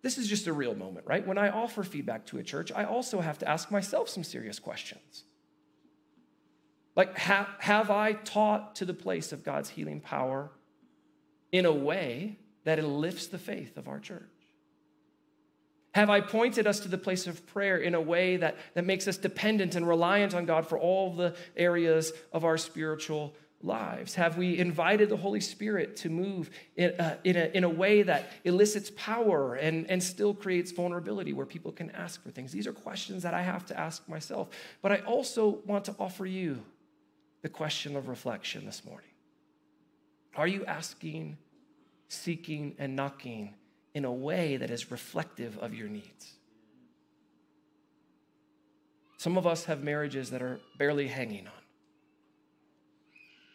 this 0.01 0.17
is 0.17 0.27
just 0.27 0.47
a 0.47 0.53
real 0.53 0.75
moment, 0.75 1.05
right? 1.07 1.25
When 1.25 1.37
I 1.37 1.49
offer 1.49 1.83
feedback 1.83 2.25
to 2.27 2.37
a 2.37 2.43
church, 2.43 2.71
I 2.71 2.85
also 2.85 3.21
have 3.21 3.39
to 3.39 3.49
ask 3.49 3.71
myself 3.71 4.09
some 4.09 4.23
serious 4.23 4.59
questions. 4.59 5.23
Like, 6.95 7.17
have, 7.17 7.47
have 7.59 7.91
I 7.91 8.13
taught 8.13 8.75
to 8.77 8.85
the 8.85 8.93
place 8.93 9.31
of 9.31 9.43
God's 9.43 9.69
healing 9.69 10.01
power 10.01 10.49
in 11.51 11.65
a 11.65 11.71
way 11.71 12.39
that 12.63 12.79
it 12.79 12.85
lifts 12.85 13.27
the 13.27 13.37
faith 13.37 13.77
of 13.77 13.87
our 13.87 13.99
church? 13.99 14.23
Have 15.93 16.09
I 16.09 16.19
pointed 16.19 16.67
us 16.67 16.81
to 16.81 16.87
the 16.87 16.97
place 16.97 17.25
of 17.25 17.45
prayer 17.47 17.77
in 17.77 17.95
a 17.95 18.01
way 18.01 18.37
that, 18.37 18.57
that 18.73 18.85
makes 18.85 19.07
us 19.07 19.17
dependent 19.17 19.75
and 19.75 19.87
reliant 19.87 20.33
on 20.33 20.45
God 20.45 20.67
for 20.67 20.77
all 20.77 21.13
the 21.13 21.35
areas 21.55 22.11
of 22.33 22.43
our 22.43 22.57
spiritual 22.57 23.33
lives? 23.61 24.15
Have 24.15 24.37
we 24.37 24.57
invited 24.57 25.09
the 25.09 25.17
Holy 25.17 25.41
Spirit 25.41 25.95
to 25.97 26.09
move 26.09 26.49
in 26.75 26.93
a, 26.99 27.17
in 27.23 27.35
a, 27.35 27.45
in 27.53 27.63
a 27.63 27.69
way 27.69 28.03
that 28.03 28.29
elicits 28.43 28.91
power 28.95 29.55
and, 29.55 29.89
and 29.89 30.01
still 30.01 30.33
creates 30.33 30.71
vulnerability 30.71 31.33
where 31.33 31.45
people 31.45 31.71
can 31.71 31.89
ask 31.91 32.21
for 32.23 32.29
things? 32.31 32.51
These 32.51 32.67
are 32.67 32.73
questions 32.73 33.23
that 33.23 33.33
I 33.33 33.41
have 33.41 33.65
to 33.67 33.79
ask 33.79 34.07
myself. 34.07 34.49
But 34.81 34.91
I 34.91 34.97
also 34.99 35.59
want 35.65 35.85
to 35.85 35.95
offer 35.99 36.25
you 36.25 36.63
the 37.41 37.49
question 37.49 37.95
of 37.95 38.07
reflection 38.07 38.65
this 38.65 38.83
morning. 38.85 39.09
Are 40.35 40.47
you 40.47 40.65
asking, 40.65 41.37
seeking, 42.07 42.75
and 42.77 42.95
knocking 42.95 43.53
in 43.93 44.03
a 44.05 44.11
way 44.11 44.57
that 44.57 44.69
is 44.69 44.91
reflective 44.91 45.57
of 45.59 45.73
your 45.73 45.87
needs? 45.87 46.33
Some 49.17 49.37
of 49.37 49.47
us 49.47 49.65
have 49.65 49.83
marriages 49.83 50.29
that 50.31 50.41
are 50.41 50.59
barely 50.77 51.07
hanging 51.07 51.47
on. 51.47 51.64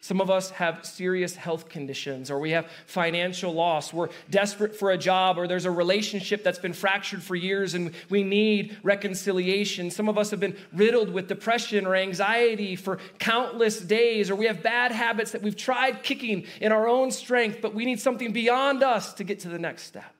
Some 0.03 0.19
of 0.19 0.31
us 0.31 0.49
have 0.49 0.83
serious 0.83 1.35
health 1.35 1.69
conditions, 1.69 2.31
or 2.31 2.39
we 2.39 2.49
have 2.51 2.71
financial 2.87 3.53
loss. 3.53 3.93
We're 3.93 4.09
desperate 4.31 4.75
for 4.75 4.89
a 4.89 4.97
job, 4.97 5.37
or 5.37 5.47
there's 5.47 5.65
a 5.65 5.71
relationship 5.71 6.43
that's 6.43 6.57
been 6.57 6.73
fractured 6.73 7.21
for 7.21 7.35
years 7.35 7.75
and 7.75 7.93
we 8.09 8.23
need 8.23 8.77
reconciliation. 8.81 9.91
Some 9.91 10.09
of 10.09 10.17
us 10.17 10.31
have 10.31 10.39
been 10.39 10.57
riddled 10.73 11.13
with 11.13 11.27
depression 11.27 11.85
or 11.85 11.95
anxiety 11.95 12.75
for 12.75 12.97
countless 13.19 13.79
days, 13.79 14.31
or 14.31 14.35
we 14.35 14.47
have 14.47 14.63
bad 14.63 14.91
habits 14.91 15.33
that 15.33 15.43
we've 15.43 15.55
tried 15.55 16.01
kicking 16.01 16.47
in 16.59 16.71
our 16.71 16.87
own 16.87 17.11
strength, 17.11 17.59
but 17.61 17.75
we 17.75 17.85
need 17.85 17.99
something 17.99 18.33
beyond 18.33 18.81
us 18.81 19.13
to 19.13 19.23
get 19.23 19.41
to 19.41 19.49
the 19.49 19.59
next 19.59 19.83
step. 19.83 20.15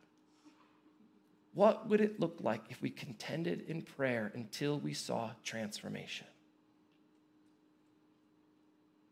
What 1.55 1.89
would 1.89 2.01
it 2.01 2.19
look 2.19 2.37
like 2.41 2.61
if 2.69 2.83
we 2.83 2.91
contended 2.91 3.65
in 3.67 3.81
prayer 3.81 4.31
until 4.35 4.79
we 4.79 4.93
saw 4.93 5.31
transformation? 5.43 6.27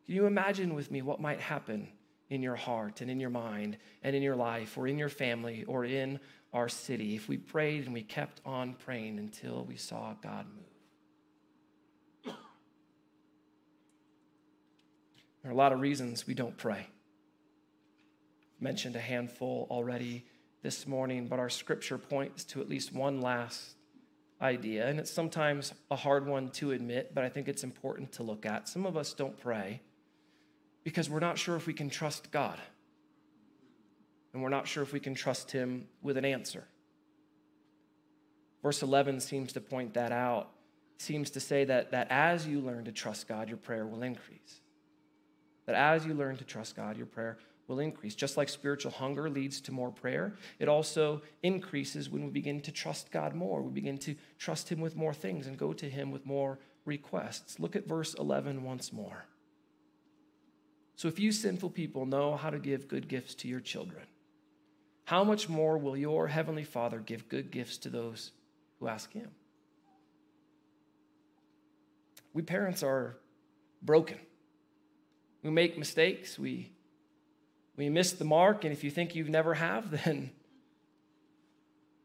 Can 0.09 0.15
you 0.15 0.25
imagine 0.25 0.73
with 0.73 0.89
me 0.89 1.03
what 1.03 1.21
might 1.21 1.39
happen 1.39 1.87
in 2.31 2.41
your 2.41 2.55
heart 2.55 3.01
and 3.01 3.11
in 3.11 3.19
your 3.19 3.29
mind 3.29 3.77
and 4.01 4.15
in 4.15 4.23
your 4.23 4.35
life 4.35 4.75
or 4.75 4.87
in 4.87 4.97
your 4.97 5.07
family 5.07 5.65
or 5.65 5.85
in 5.85 6.19
our 6.51 6.67
city 6.67 7.15
if 7.15 7.29
we 7.29 7.37
prayed 7.37 7.85
and 7.85 7.93
we 7.93 8.01
kept 8.01 8.41
on 8.43 8.73
praying 8.73 9.19
until 9.19 9.65
we 9.65 9.75
saw 9.75 10.15
God 10.23 10.47
move? 12.25 12.33
There 15.43 15.51
are 15.51 15.53
a 15.53 15.55
lot 15.55 15.73
of 15.73 15.79
reasons 15.79 16.25
we 16.25 16.33
don't 16.33 16.57
pray. 16.57 16.87
Mentioned 18.59 18.95
a 18.95 18.99
handful 18.99 19.67
already 19.69 20.25
this 20.63 20.87
morning, 20.87 21.27
but 21.27 21.37
our 21.37 21.49
scripture 21.49 21.99
points 21.99 22.45
to 22.45 22.61
at 22.61 22.67
least 22.67 22.95
one 22.95 23.21
last 23.21 23.75
idea, 24.41 24.87
and 24.87 24.99
it's 24.99 25.11
sometimes 25.11 25.71
a 25.91 25.95
hard 25.95 26.25
one 26.25 26.49
to 26.49 26.71
admit, 26.71 27.13
but 27.13 27.23
I 27.23 27.29
think 27.29 27.47
it's 27.47 27.63
important 27.63 28.11
to 28.13 28.23
look 28.23 28.47
at. 28.47 28.67
Some 28.67 28.87
of 28.87 28.97
us 28.97 29.13
don't 29.13 29.39
pray 29.39 29.81
because 30.89 31.07
we're 31.07 31.19
not 31.19 31.37
sure 31.37 31.55
if 31.55 31.67
we 31.67 31.73
can 31.73 31.87
trust 31.87 32.31
God. 32.31 32.57
And 34.33 34.41
we're 34.41 34.49
not 34.49 34.67
sure 34.67 34.81
if 34.81 34.91
we 34.91 34.99
can 34.99 35.13
trust 35.13 35.51
Him 35.51 35.87
with 36.01 36.17
an 36.17 36.25
answer. 36.25 36.63
Verse 38.63 38.81
11 38.81 39.19
seems 39.19 39.53
to 39.53 39.61
point 39.61 39.93
that 39.93 40.11
out, 40.11 40.49
seems 40.97 41.29
to 41.29 41.39
say 41.39 41.63
that, 41.65 41.91
that 41.91 42.07
as 42.09 42.47
you 42.47 42.59
learn 42.59 42.85
to 42.85 42.91
trust 42.91 43.27
God, 43.27 43.49
your 43.49 43.57
prayer 43.57 43.85
will 43.85 44.01
increase. 44.01 44.61
That 45.67 45.75
as 45.75 46.07
you 46.07 46.15
learn 46.15 46.37
to 46.37 46.43
trust 46.43 46.75
God, 46.75 46.97
your 46.97 47.05
prayer 47.05 47.37
will 47.67 47.79
increase. 47.79 48.15
Just 48.15 48.35
like 48.35 48.49
spiritual 48.49 48.91
hunger 48.91 49.29
leads 49.29 49.61
to 49.61 49.71
more 49.71 49.91
prayer, 49.91 50.33
it 50.57 50.67
also 50.67 51.21
increases 51.43 52.09
when 52.09 52.25
we 52.25 52.31
begin 52.31 52.61
to 52.61 52.71
trust 52.71 53.11
God 53.11 53.35
more. 53.35 53.61
We 53.61 53.71
begin 53.71 53.99
to 53.99 54.15
trust 54.39 54.69
Him 54.69 54.81
with 54.81 54.95
more 54.95 55.13
things 55.13 55.45
and 55.45 55.55
go 55.55 55.71
to 55.71 55.87
Him 55.87 56.09
with 56.09 56.25
more 56.25 56.57
requests. 56.83 57.59
Look 57.59 57.75
at 57.75 57.87
verse 57.87 58.15
11 58.15 58.63
once 58.63 58.91
more. 58.91 59.25
So, 60.99 61.07
if 61.07 61.17
you 61.17 61.31
sinful 61.31 61.69
people 61.69 62.05
know 62.05 62.35
how 62.35 62.49
to 62.49 62.59
give 62.59 62.89
good 62.89 63.07
gifts 63.07 63.33
to 63.35 63.47
your 63.47 63.61
children, 63.61 64.03
how 65.05 65.23
much 65.23 65.47
more 65.47 65.77
will 65.77 65.95
your 65.95 66.27
heavenly 66.27 66.65
Father 66.65 66.99
give 66.99 67.29
good 67.29 67.51
gifts 67.51 67.77
to 67.77 67.89
those 67.89 68.31
who 68.81 68.89
ask 68.89 69.13
Him? 69.13 69.29
We 72.33 72.41
parents 72.41 72.83
are 72.83 73.15
broken. 73.81 74.17
We 75.41 75.51
make 75.51 75.77
mistakes. 75.77 76.37
We 76.37 76.69
you 77.77 77.91
miss 77.91 78.11
the 78.11 78.25
mark, 78.25 78.65
and 78.65 78.73
if 78.73 78.83
you 78.83 78.91
think 78.91 79.15
you've 79.15 79.29
never 79.29 79.53
have, 79.53 79.91
then 80.03 80.31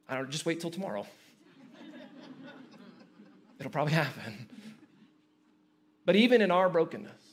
I 0.08 0.14
don't 0.14 0.30
just 0.30 0.46
wait 0.46 0.60
till 0.60 0.70
tomorrow. 0.70 1.04
It'll 3.58 3.72
probably 3.72 3.94
happen. 3.94 4.46
But 6.06 6.14
even 6.14 6.40
in 6.40 6.52
our 6.52 6.68
brokenness, 6.68 7.23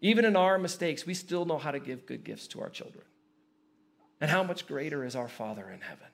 even 0.00 0.24
in 0.24 0.36
our 0.36 0.58
mistakes, 0.58 1.06
we 1.06 1.14
still 1.14 1.44
know 1.44 1.58
how 1.58 1.70
to 1.70 1.80
give 1.80 2.06
good 2.06 2.24
gifts 2.24 2.46
to 2.48 2.60
our 2.60 2.68
children. 2.68 3.04
And 4.20 4.30
how 4.30 4.42
much 4.42 4.66
greater 4.66 5.04
is 5.04 5.16
our 5.16 5.28
Father 5.28 5.68
in 5.70 5.80
heaven? 5.80 6.06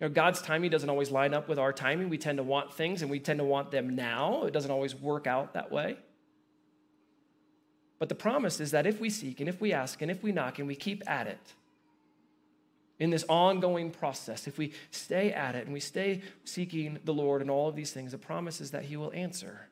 You 0.00 0.08
know, 0.08 0.14
God's 0.14 0.40
timing 0.40 0.70
doesn't 0.70 0.88
always 0.88 1.10
line 1.10 1.34
up 1.34 1.48
with 1.48 1.58
our 1.58 1.72
timing. 1.72 2.08
We 2.08 2.18
tend 2.18 2.38
to 2.38 2.44
want 2.44 2.72
things 2.72 3.02
and 3.02 3.10
we 3.10 3.18
tend 3.18 3.40
to 3.40 3.44
want 3.44 3.70
them 3.70 3.96
now. 3.96 4.44
It 4.44 4.52
doesn't 4.52 4.70
always 4.70 4.94
work 4.94 5.26
out 5.26 5.54
that 5.54 5.72
way. 5.72 5.96
But 7.98 8.08
the 8.08 8.14
promise 8.14 8.60
is 8.60 8.70
that 8.70 8.86
if 8.86 9.00
we 9.00 9.10
seek 9.10 9.40
and 9.40 9.48
if 9.48 9.60
we 9.60 9.72
ask 9.72 10.00
and 10.00 10.10
if 10.10 10.22
we 10.22 10.30
knock 10.30 10.60
and 10.60 10.68
we 10.68 10.76
keep 10.76 11.08
at 11.10 11.26
it, 11.26 11.54
in 13.00 13.10
this 13.10 13.24
ongoing 13.28 13.90
process, 13.90 14.46
if 14.46 14.58
we 14.58 14.72
stay 14.90 15.32
at 15.32 15.54
it 15.54 15.64
and 15.64 15.72
we 15.72 15.80
stay 15.80 16.20
seeking 16.44 16.98
the 17.04 17.14
Lord 17.14 17.40
and 17.40 17.50
all 17.50 17.68
of 17.68 17.76
these 17.76 17.92
things, 17.92 18.12
the 18.12 18.18
promise 18.18 18.60
is 18.60 18.72
that 18.72 18.84
He 18.84 18.96
will 18.96 19.12
answer. 19.12 19.68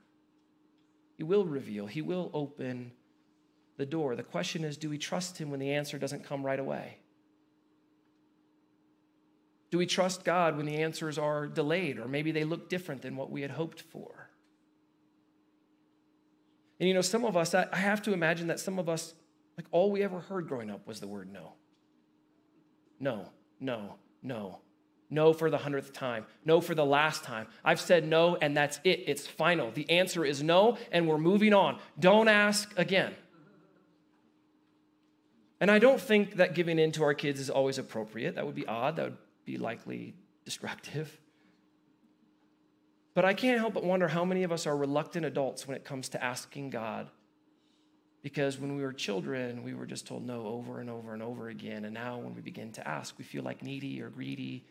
He 1.17 1.25
will 1.25 1.45
reveal. 1.45 1.87
He 1.87 2.03
will 2.03 2.31
open 2.35 2.93
the 3.77 3.87
door. 3.87 4.17
The 4.17 4.23
question 4.23 4.65
is 4.65 4.77
do 4.77 4.91
we 4.91 4.99
trust 4.99 5.39
Him 5.39 5.51
when 5.51 5.61
the 5.61 5.73
answer 5.73 5.99
doesn't 5.99 6.25
come 6.25 6.45
right 6.45 6.59
away? 6.59 6.99
Do 9.71 9.79
we 9.79 9.87
trust 9.87 10.25
God 10.25 10.57
when 10.57 10.67
the 10.67 10.77
answers 10.77 11.19
are 11.19 11.47
delayed 11.47 11.99
or 11.99 12.07
maybe 12.07 12.31
they 12.31 12.45
look 12.45 12.69
different 12.69 13.03
than 13.03 13.17
what 13.17 13.31
we 13.31 13.43
had 13.43 13.51
hoped 13.51 13.81
for? 13.81 14.31
And 16.79 16.89
you 16.89 16.95
know, 16.95 17.01
some 17.01 17.25
of 17.25 17.37
us, 17.37 17.55
I, 17.55 17.67
have 17.73 18.03
to 18.03 18.13
imagine 18.13 18.49
that 18.49 18.61
some 18.61 18.79
of 18.79 18.89
us, 18.89 19.15
like 19.57 19.67
all 19.71 19.91
we 19.91 20.03
ever 20.03 20.21
heard 20.21 20.47
growing 20.47 20.71
up 20.71 20.87
was 20.87 21.01
the 21.01 21.09
word 21.09 21.33
no. 21.33 21.55
No, 23.01 23.31
no, 23.61 23.95
no. 24.23 24.61
No 25.09 25.33
for 25.33 25.51
the 25.51 25.59
hundredth 25.59 25.93
time. 25.93 26.27
No 26.45 26.61
for 26.61 26.75
the 26.75 26.85
last 26.85 27.23
time. 27.23 27.47
I've 27.65 27.81
said 27.81 28.07
no, 28.07 28.37
and 28.37 28.57
that's 28.57 28.81
it. 28.83 29.05
It's 29.07 29.27
final. 29.27 29.71
The 29.71 29.89
answer 29.89 30.25
is 30.25 30.43
no, 30.43 30.79
and 30.91 31.07
we're 31.07 31.19
moving 31.19 31.55
on. 31.55 31.79
Don't 31.99 32.29
ask 32.29 32.73
again. 32.77 33.15
And 35.61 35.71
I 35.71 35.79
don't 35.79 36.01
think 36.01 36.37
that 36.37 36.55
giving 36.55 36.79
in 36.79 36.93
to 36.93 37.05
our 37.05 37.15
kids 37.15 37.41
is 37.41 37.49
always 37.49 37.79
appropriate. 37.79 38.35
That 38.35 38.47
would 38.47 38.55
be 38.55 38.67
odd. 38.67 38.97
That 38.97 39.05
would 39.05 39.19
be 39.45 39.59
likely 39.59 40.15
destructive. 40.45 41.19
But 43.15 43.25
I 43.25 43.33
can't 43.33 43.59
help 43.59 43.73
but 43.73 43.85
wonder 43.85 44.09
how 44.09 44.25
many 44.25 44.43
of 44.43 44.53
us 44.53 44.67
are 44.67 44.77
reluctant 44.77 45.25
adults 45.25 45.67
when 45.67 45.77
it 45.77 45.85
comes 45.85 46.11
to 46.11 46.23
asking 46.23 46.71
God. 46.71 47.09
Because 48.23 48.59
when 48.59 48.77
we 48.77 48.83
were 48.83 48.93
children, 48.93 49.63
we 49.63 49.73
were 49.73 49.87
just 49.87 50.07
told 50.07 50.27
no 50.27 50.47
over 50.47 50.81
and 50.81 50.91
over 50.91 51.15
and 51.15 51.23
over 51.23 51.49
again. 51.49 51.85
And 51.85 51.95
now, 51.95 52.19
when 52.19 52.35
we 52.35 52.43
begin 52.43 52.73
to 52.73 52.87
ask, 52.87 53.17
we 53.17 53.25
feel 53.25 53.45
like 53.45 53.63
needy 53.63 54.03
or 54.03 54.11
greedy 54.11 54.65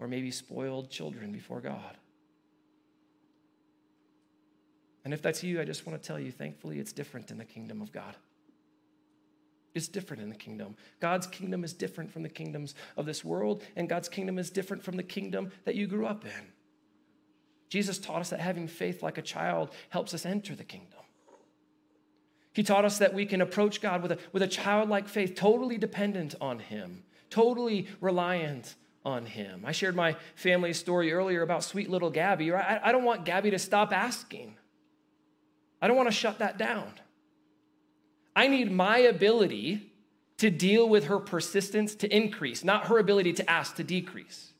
or 0.00 0.08
maybe 0.08 0.30
spoiled 0.30 0.90
children 0.90 1.30
before 1.30 1.60
God. 1.60 1.96
And 5.04 5.14
if 5.14 5.22
that's 5.22 5.42
you, 5.42 5.60
I 5.60 5.64
just 5.64 5.86
want 5.86 6.00
to 6.00 6.06
tell 6.06 6.18
you, 6.18 6.32
thankfully, 6.32 6.78
it's 6.78 6.92
different 6.92 7.30
in 7.30 7.38
the 7.38 7.44
kingdom 7.44 7.80
of 7.80 7.92
God. 7.92 8.16
It's 9.74 9.88
different 9.88 10.22
in 10.22 10.30
the 10.30 10.36
kingdom. 10.36 10.74
God's 10.98 11.26
kingdom 11.26 11.62
is 11.62 11.72
different 11.72 12.10
from 12.10 12.22
the 12.22 12.28
kingdoms 12.28 12.74
of 12.96 13.06
this 13.06 13.24
world, 13.24 13.62
and 13.76 13.88
God's 13.88 14.08
kingdom 14.08 14.38
is 14.38 14.50
different 14.50 14.82
from 14.82 14.96
the 14.96 15.02
kingdom 15.02 15.52
that 15.64 15.76
you 15.76 15.86
grew 15.86 16.06
up 16.06 16.24
in. 16.24 16.52
Jesus 17.68 17.98
taught 17.98 18.20
us 18.20 18.30
that 18.30 18.40
having 18.40 18.66
faith 18.66 19.02
like 19.02 19.16
a 19.16 19.22
child 19.22 19.70
helps 19.90 20.12
us 20.12 20.26
enter 20.26 20.56
the 20.56 20.64
kingdom. 20.64 20.98
He 22.52 22.64
taught 22.64 22.84
us 22.84 22.98
that 22.98 23.14
we 23.14 23.26
can 23.26 23.40
approach 23.40 23.80
God 23.80 24.02
with 24.02 24.12
a, 24.12 24.18
with 24.32 24.42
a 24.42 24.48
childlike 24.48 25.08
faith, 25.08 25.36
totally 25.36 25.78
dependent 25.78 26.34
on 26.40 26.58
Him, 26.58 27.04
totally 27.30 27.86
reliant 28.00 28.74
on 29.04 29.26
Him. 29.26 29.64
I 29.64 29.72
shared 29.72 29.96
my 29.96 30.16
family 30.34 30.72
story 30.72 31.12
earlier 31.12 31.42
about 31.42 31.64
sweet 31.64 31.90
little 31.90 32.10
Gabby. 32.10 32.52
I, 32.52 32.88
I 32.88 32.92
don't 32.92 33.04
want 33.04 33.24
Gabby 33.24 33.50
to 33.50 33.58
stop 33.58 33.92
asking, 33.92 34.56
I 35.80 35.88
don't 35.88 35.96
want 35.96 36.08
to 36.08 36.14
shut 36.14 36.38
that 36.38 36.58
down. 36.58 36.92
I 38.36 38.48
need 38.48 38.70
my 38.70 38.98
ability 38.98 39.92
to 40.38 40.50
deal 40.50 40.88
with 40.88 41.06
her 41.06 41.18
persistence 41.18 41.94
to 41.96 42.14
increase, 42.14 42.64
not 42.64 42.86
her 42.86 42.98
ability 42.98 43.32
to 43.34 43.50
ask 43.50 43.76
to 43.76 43.84
decrease. 43.84 44.52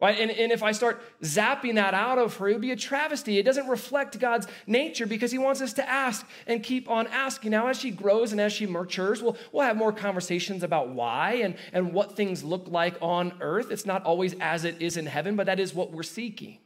Right? 0.00 0.18
And, 0.18 0.30
and 0.30 0.50
if 0.50 0.62
I 0.62 0.72
start 0.72 1.02
zapping 1.22 1.74
that 1.74 1.92
out 1.92 2.18
of 2.18 2.36
her, 2.36 2.48
it 2.48 2.54
would 2.54 2.62
be 2.62 2.70
a 2.70 2.76
travesty. 2.76 3.38
It 3.38 3.42
doesn't 3.42 3.68
reflect 3.68 4.18
God's 4.18 4.46
nature 4.66 5.06
because 5.06 5.30
He 5.30 5.36
wants 5.36 5.60
us 5.60 5.74
to 5.74 5.86
ask 5.86 6.26
and 6.46 6.62
keep 6.62 6.88
on 6.88 7.06
asking. 7.08 7.50
Now, 7.50 7.66
as 7.66 7.78
she 7.78 7.90
grows 7.90 8.32
and 8.32 8.40
as 8.40 8.52
she 8.52 8.66
matures, 8.66 9.22
we'll, 9.22 9.36
we'll 9.52 9.66
have 9.66 9.76
more 9.76 9.92
conversations 9.92 10.62
about 10.62 10.88
why 10.88 11.40
and, 11.42 11.54
and 11.74 11.92
what 11.92 12.16
things 12.16 12.42
look 12.42 12.66
like 12.68 12.96
on 13.02 13.34
earth. 13.42 13.70
It's 13.70 13.84
not 13.84 14.04
always 14.04 14.34
as 14.40 14.64
it 14.64 14.80
is 14.80 14.96
in 14.96 15.04
heaven, 15.04 15.36
but 15.36 15.44
that 15.46 15.60
is 15.60 15.74
what 15.74 15.92
we're 15.92 16.02
seeking. 16.02 16.58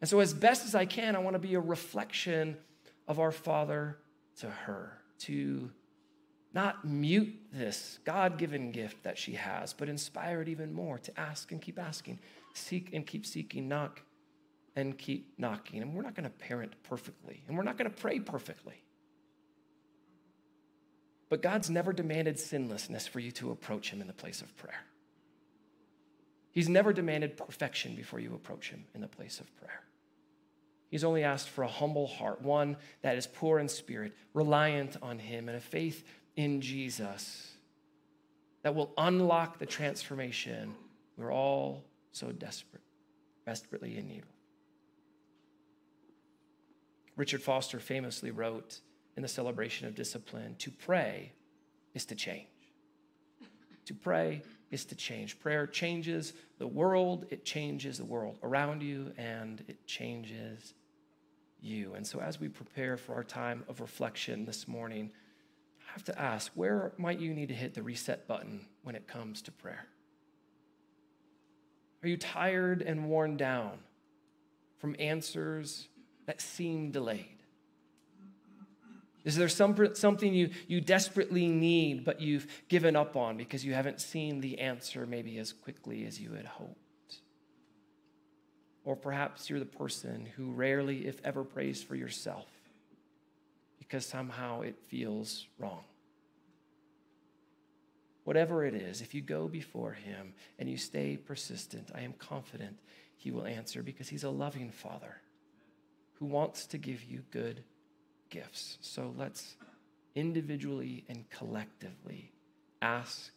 And 0.00 0.08
so, 0.08 0.20
as 0.20 0.32
best 0.32 0.64
as 0.64 0.74
I 0.74 0.86
can, 0.86 1.16
I 1.16 1.18
want 1.18 1.34
to 1.34 1.38
be 1.38 1.54
a 1.54 1.60
reflection 1.60 2.56
of 3.06 3.18
our 3.18 3.32
Father 3.32 3.98
to 4.40 4.48
her, 4.48 4.98
to 5.20 5.70
not 6.56 6.86
mute 6.86 7.38
this 7.52 7.98
God 8.04 8.38
given 8.38 8.72
gift 8.72 9.02
that 9.02 9.18
she 9.18 9.34
has, 9.34 9.74
but 9.74 9.90
inspire 9.90 10.40
it 10.40 10.48
even 10.48 10.72
more 10.72 10.98
to 10.98 11.20
ask 11.20 11.52
and 11.52 11.60
keep 11.60 11.78
asking, 11.78 12.18
seek 12.54 12.94
and 12.94 13.06
keep 13.06 13.26
seeking, 13.26 13.68
knock 13.68 14.00
and 14.74 14.96
keep 14.96 15.34
knocking. 15.38 15.82
And 15.82 15.94
we're 15.94 16.02
not 16.02 16.14
going 16.14 16.24
to 16.24 16.30
parent 16.30 16.72
perfectly, 16.82 17.42
and 17.46 17.58
we're 17.58 17.62
not 17.62 17.76
going 17.76 17.90
to 17.90 17.96
pray 17.96 18.20
perfectly. 18.20 18.82
But 21.28 21.42
God's 21.42 21.68
never 21.68 21.92
demanded 21.92 22.38
sinlessness 22.38 23.06
for 23.06 23.20
you 23.20 23.32
to 23.32 23.50
approach 23.50 23.90
Him 23.90 24.00
in 24.00 24.06
the 24.06 24.14
place 24.14 24.40
of 24.40 24.56
prayer. 24.56 24.80
He's 26.52 26.70
never 26.70 26.94
demanded 26.94 27.36
perfection 27.36 27.94
before 27.94 28.18
you 28.18 28.34
approach 28.34 28.70
Him 28.70 28.86
in 28.94 29.02
the 29.02 29.08
place 29.08 29.40
of 29.40 29.56
prayer. 29.56 29.82
He's 30.88 31.04
only 31.04 31.22
asked 31.22 31.50
for 31.50 31.64
a 31.64 31.68
humble 31.68 32.06
heart, 32.06 32.40
one 32.40 32.78
that 33.02 33.18
is 33.18 33.26
poor 33.26 33.58
in 33.58 33.68
spirit, 33.68 34.14
reliant 34.32 34.96
on 35.02 35.18
Him, 35.18 35.50
and 35.50 35.58
a 35.58 35.60
faith 35.60 36.02
in 36.36 36.60
Jesus 36.60 37.52
that 38.62 38.74
will 38.74 38.92
unlock 38.96 39.58
the 39.58 39.66
transformation 39.66 40.74
we're 41.16 41.32
all 41.32 41.84
so 42.12 42.30
desperate, 42.30 42.82
desperately 43.46 43.96
in 43.96 44.08
need 44.08 44.22
of. 44.22 44.28
Richard 47.16 47.42
Foster 47.42 47.80
famously 47.80 48.30
wrote 48.30 48.80
in 49.16 49.22
the 49.22 49.28
celebration 49.28 49.86
of 49.86 49.94
discipline 49.94 50.54
to 50.58 50.70
pray 50.70 51.32
is 51.94 52.04
to 52.06 52.14
change. 52.14 52.46
To 53.86 53.94
pray 53.94 54.42
is 54.70 54.84
to 54.86 54.94
change. 54.94 55.40
Prayer 55.40 55.66
changes 55.66 56.34
the 56.58 56.66
world, 56.66 57.26
it 57.30 57.44
changes 57.44 57.98
the 57.98 58.04
world 58.04 58.38
around 58.42 58.82
you, 58.82 59.12
and 59.16 59.64
it 59.68 59.86
changes 59.86 60.74
you. 61.60 61.94
And 61.94 62.06
so, 62.06 62.20
as 62.20 62.38
we 62.38 62.48
prepare 62.48 62.96
for 62.96 63.14
our 63.14 63.24
time 63.24 63.64
of 63.68 63.80
reflection 63.80 64.44
this 64.44 64.68
morning, 64.68 65.10
have 65.96 66.04
to 66.04 66.20
ask 66.20 66.52
where 66.54 66.92
might 66.98 67.18
you 67.20 67.32
need 67.32 67.48
to 67.48 67.54
hit 67.54 67.72
the 67.72 67.82
reset 67.82 68.28
button 68.28 68.60
when 68.82 68.94
it 68.94 69.08
comes 69.08 69.40
to 69.40 69.50
prayer? 69.50 69.86
Are 72.02 72.08
you 72.08 72.18
tired 72.18 72.82
and 72.82 73.08
worn 73.08 73.38
down 73.38 73.78
from 74.76 74.94
answers 74.98 75.88
that 76.26 76.42
seem 76.42 76.90
delayed? 76.90 77.38
Is 79.24 79.36
there 79.36 79.48
some, 79.48 79.74
something 79.94 80.34
you, 80.34 80.50
you 80.68 80.82
desperately 80.82 81.48
need, 81.48 82.04
but 82.04 82.20
you've 82.20 82.46
given 82.68 82.94
up 82.94 83.16
on 83.16 83.38
because 83.38 83.64
you 83.64 83.72
haven't 83.72 84.02
seen 84.02 84.42
the 84.42 84.58
answer 84.60 85.06
maybe 85.06 85.38
as 85.38 85.54
quickly 85.54 86.04
as 86.04 86.20
you 86.20 86.34
had 86.34 86.44
hoped? 86.44 86.76
Or 88.84 88.96
perhaps 88.96 89.48
you're 89.48 89.58
the 89.58 89.64
person 89.64 90.28
who 90.36 90.52
rarely, 90.52 91.06
if 91.06 91.22
ever, 91.24 91.42
prays 91.42 91.82
for 91.82 91.96
yourself 91.96 92.46
because 93.86 94.04
somehow 94.04 94.62
it 94.62 94.78
feels 94.88 95.46
wrong. 95.58 95.84
Whatever 98.24 98.64
it 98.64 98.74
is, 98.74 99.02
if 99.02 99.14
you 99.14 99.20
go 99.20 99.46
before 99.46 99.92
Him 99.92 100.34
and 100.58 100.68
you 100.68 100.76
stay 100.76 101.16
persistent, 101.16 101.90
I 101.94 102.00
am 102.00 102.12
confident 102.14 102.78
He 103.16 103.30
will 103.30 103.46
answer 103.46 103.82
because 103.82 104.08
He's 104.08 104.24
a 104.24 104.30
loving 104.30 104.70
Father 104.70 105.20
who 106.14 106.26
wants 106.26 106.66
to 106.66 106.78
give 106.78 107.04
you 107.04 107.22
good 107.30 107.62
gifts. 108.30 108.78
So 108.80 109.14
let's 109.16 109.56
individually 110.16 111.04
and 111.08 111.28
collectively, 111.30 112.32
ask 112.82 113.30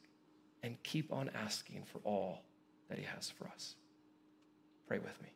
and 0.64 0.82
keep 0.82 1.14
on 1.14 1.30
asking 1.36 1.84
for 1.86 2.00
all 2.04 2.42
that 2.90 2.98
He 2.98 3.06
has 3.06 3.30
for 3.30 3.48
us. 3.48 3.76
Pray 4.88 4.98
with 4.98 5.22
me. 5.22 5.30